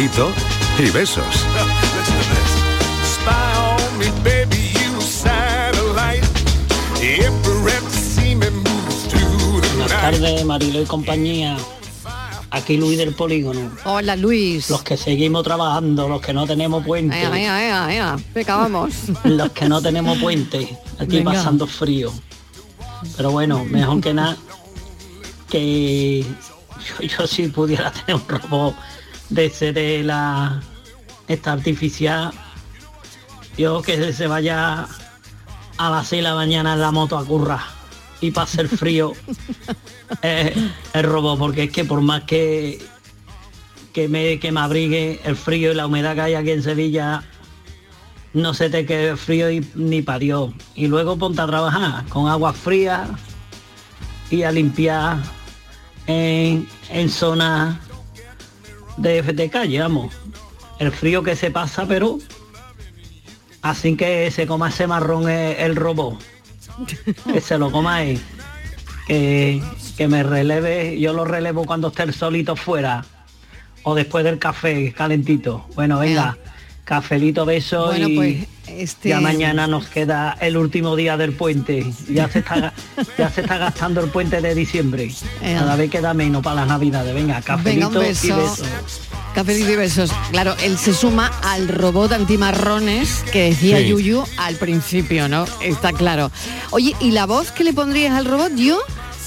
[0.06, 0.32] To
[0.76, 0.92] the
[9.74, 11.56] Buenas tardes, Marilo y compañía.
[12.50, 13.72] Aquí Luis del Polígono.
[13.86, 14.70] Hola Luis.
[14.70, 17.20] Los que seguimos trabajando, los que no tenemos puente.
[17.20, 18.16] Ea, ea, ea, ea.
[18.32, 18.94] Venga, vamos.
[19.24, 20.78] Los que no tenemos puente.
[21.00, 21.32] Aquí Venga.
[21.32, 22.12] pasando frío.
[23.16, 24.36] Pero bueno, mejor que nada
[25.50, 28.76] que yo, yo si pudiera tener un robot
[29.30, 30.60] de de la
[31.26, 32.32] esta artificial,
[33.56, 34.86] yo que se vaya
[35.76, 37.62] a las 6 de la mañana en la moto a curra
[38.20, 39.12] y para hacer frío
[40.22, 42.82] el robot, porque es que por más que
[43.92, 47.22] que me, que me abrigue el frío y la humedad que hay aquí en Sevilla,
[48.32, 50.50] no se te quede frío y- ni para Dios.
[50.76, 53.08] Y luego ponte a trabajar con agua fría
[54.30, 55.18] y a limpiar
[56.06, 57.76] en, en zonas
[58.98, 60.14] de, de calle, vamos.
[60.78, 62.18] El frío que se pasa, pero
[63.62, 66.18] así que se coma ese marrón el, el robot.
[67.32, 68.20] Que se lo coma él.
[69.06, 69.62] Que,
[69.96, 73.04] que me releve, yo lo relevo cuando esté el solito fuera.
[73.82, 75.66] O después del café calentito.
[75.74, 76.36] Bueno, venga,
[76.88, 78.36] cafelito beso Bueno, y pues,
[78.66, 81.84] este- ya mañana nos queda el último día del puente.
[82.08, 82.72] Ya se está
[83.18, 85.10] ya se está gastando el puente de diciembre.
[85.42, 87.14] Cada vez queda menos para las navidades.
[87.14, 88.26] Venga, cafelito Venga, beso.
[88.26, 88.64] y beso.
[89.34, 90.10] Cafelito y besos.
[90.30, 93.88] Claro, él se suma al robot antimarrones que decía Sí.
[93.88, 95.44] Yuyu al principio, ¿no?
[95.60, 96.30] Está claro.
[96.70, 98.54] Oye, ¿y la voz que le pondrías al robot?
[98.56, 98.80] Yo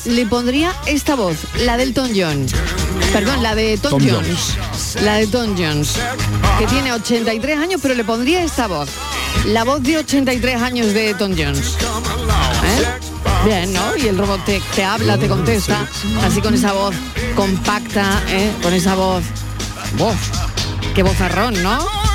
[0.06, 2.54] le pondría esta voz, la del Tom Jones.
[3.14, 4.56] Perdón, la de Tom, Tom Jones.
[5.02, 5.94] La de Tom Jones,
[6.60, 8.90] que tiene 83 años, pero le pondría esta voz.
[9.46, 11.78] La voz de 83 años de Tom Jones.
[12.64, 12.86] ¿Eh?
[13.46, 13.98] Bien, ¿no?
[13.98, 15.88] Y el robot te, te habla, te contesta,
[16.24, 16.96] así con esa voz
[17.36, 18.52] compacta, ¿eh?
[18.62, 19.24] con esa voz.
[19.98, 20.18] Voz.
[20.96, 22.11] Qué vozarrón, ¿no?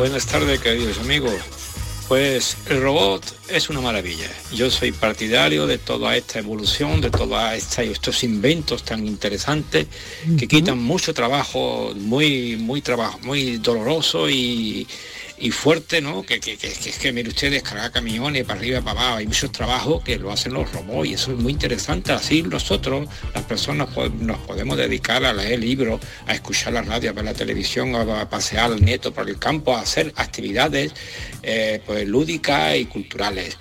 [0.00, 1.34] Buenas tardes queridos amigos.
[2.08, 4.30] Pues el robot es una maravilla.
[4.50, 7.38] Yo soy partidario de toda esta evolución, de todos
[7.78, 9.88] estos inventos tan interesantes
[10.38, 14.88] que quitan mucho trabajo, muy, muy trabajo, muy doloroso y,
[15.40, 16.22] y fuerte, ¿no?
[16.22, 19.50] Que, que, que, que, que mire ustedes, cargar camiones para arriba, para abajo, hay muchos
[19.50, 22.12] trabajos que lo hacen los robots y eso es muy interesante.
[22.12, 23.88] Así nosotros, las personas,
[24.18, 28.20] nos podemos dedicar a leer libros, a escuchar la radio, a ver la televisión, a,
[28.20, 30.92] a pasear al nieto por el campo, a hacer actividades
[31.42, 33.56] eh, pues, lúdicas y culturales.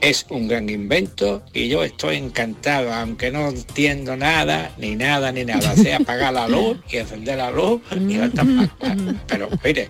[0.00, 5.44] Es un gran invento y yo estoy encantado, aunque no entiendo nada, ni nada, ni
[5.44, 5.74] nada.
[5.74, 8.72] Sea apagar la luz y encender la luz y tapa.
[9.26, 9.88] Pero mire,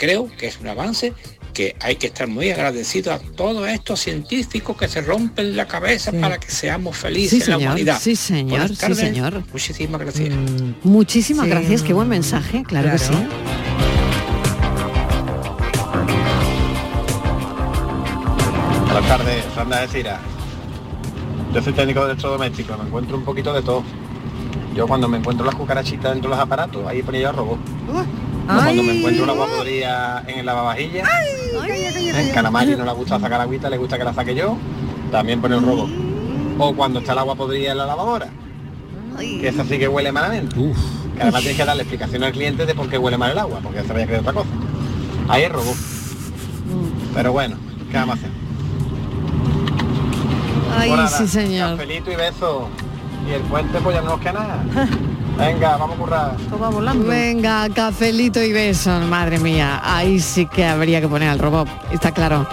[0.00, 1.12] creo que es un avance
[1.52, 6.10] que hay que estar muy agradecido a todos estos científicos que se rompen la cabeza
[6.12, 7.98] para que seamos felices Sí, en la humanidad.
[8.00, 9.44] sí, señor, sí, señor.
[9.52, 10.30] Muchísimas gracias.
[10.84, 11.50] Muchísimas Sí.
[11.50, 13.12] gracias, qué buen mensaje, claro, que sí.
[18.86, 20.20] Buenas tardes, Fernanda de Cira.
[21.54, 23.82] Yo soy técnico de electrodoméstico, me encuentro un poquito de todo.
[24.74, 27.58] Yo cuando me encuentro las cucarachitas dentro de los aparatos, ahí ponía yo robot.
[27.88, 31.08] O Cuando me encuentro una guapodería en el lavavajillas,
[32.14, 34.56] en Canamari no le gusta sacar agüita, le gusta que la saque yo,
[35.10, 35.90] también pone un robot.
[36.58, 38.28] O cuando está la guapodería en la lavadora,
[39.18, 40.54] que esa sí que huele malamente.
[40.54, 43.60] Que además tienes que darle explicación al cliente de por qué huele mal el agua,
[43.62, 44.48] porque se vaya a creer otra cosa.
[45.28, 45.76] Ahí es robot.
[47.14, 47.56] Pero bueno,
[47.90, 48.30] ¿qué vamos a hacer?
[50.76, 51.76] Ay, sí, señor.
[51.76, 52.68] Cafelito y beso.
[53.26, 54.64] Y el puente pues ya no nos queda nada.
[55.38, 56.36] Venga, vamos a currar.
[57.06, 59.80] Venga, cafelito y besos, madre mía.
[59.82, 62.46] Ahí sí que habría que poner al robot, está claro.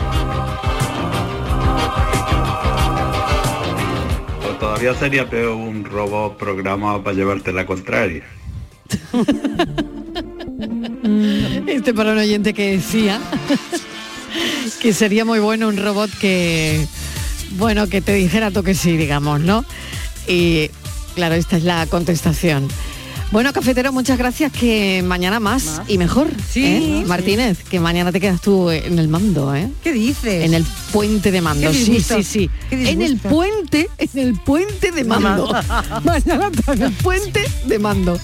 [4.41, 8.23] Pues todavía sería peor un robot programado para llevarte la contraria.
[11.67, 13.19] Este para un oyente que decía
[14.81, 16.87] que sería muy bueno un robot que,
[17.51, 19.63] bueno, que te dijera tú que sí, digamos, ¿no?
[20.27, 20.69] Y
[21.15, 22.67] claro, esta es la contestación.
[23.31, 24.51] Bueno, cafetero, muchas gracias.
[24.51, 26.29] Que mañana más, y mejor.
[26.49, 26.79] Sí, ¿eh?
[26.79, 27.03] sí.
[27.05, 29.69] Martínez, que mañana te quedas tú en el mando, ¿eh?
[29.83, 30.45] ¿Qué dices?
[30.45, 30.65] En el
[30.97, 31.71] puente de mando.
[31.73, 32.49] Sí, sí, sí.
[32.71, 35.47] En el puente, en el puente de mando.
[36.03, 38.19] Mañana en el puente de mando.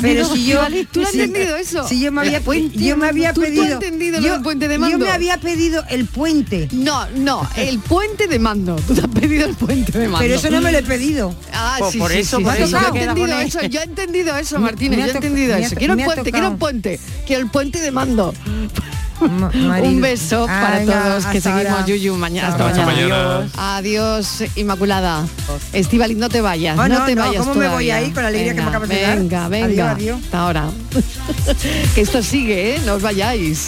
[0.00, 0.60] Pero si yo
[0.92, 1.88] ¿Tú has entendido eso?
[1.88, 3.40] Si yo me había El puente yo me de había mando.
[3.40, 4.98] ¿Tú- tú pedido has entendido lo yo, puente de yo mando?
[4.98, 6.68] me había pedido el puente.
[6.72, 8.76] No, no, el puente de mando.
[8.86, 10.18] Tú te has pedido el puente de mando.
[10.20, 11.34] Pero eso no me lo he pedido.
[11.52, 14.58] Ah, sí, por sí, eso, por eso yo he entendido eso, yo he entendido eso,
[14.58, 15.74] Me- Martínez, yo he entendido eso.
[15.76, 16.58] Quiero ha puente, quiero el tocado.
[16.58, 18.32] puente, quiero el puente de mando.
[19.20, 19.88] Marido.
[19.88, 21.86] Un beso Ah, para venga, todos, que seguimos ahora.
[21.86, 22.48] Yuyu mañana.
[22.48, 23.16] Hasta Hasta mañana.
[23.16, 23.76] mañana.
[23.76, 25.24] Adiós, Inmaculada.
[25.72, 28.22] Estivaliz, no te vayas, Oh, no, no, te no, vayas ¿cómo me voy ahí con
[28.22, 29.18] la alegría que me Venga, acabas de dar?
[29.18, 29.66] Venga, venga.
[29.66, 30.20] Adiós, adiós.
[30.24, 30.64] Hasta ahora.
[31.94, 32.80] que esto sigue, ¿eh?
[32.84, 33.66] No os vayáis.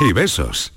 [0.00, 0.72] Y besos.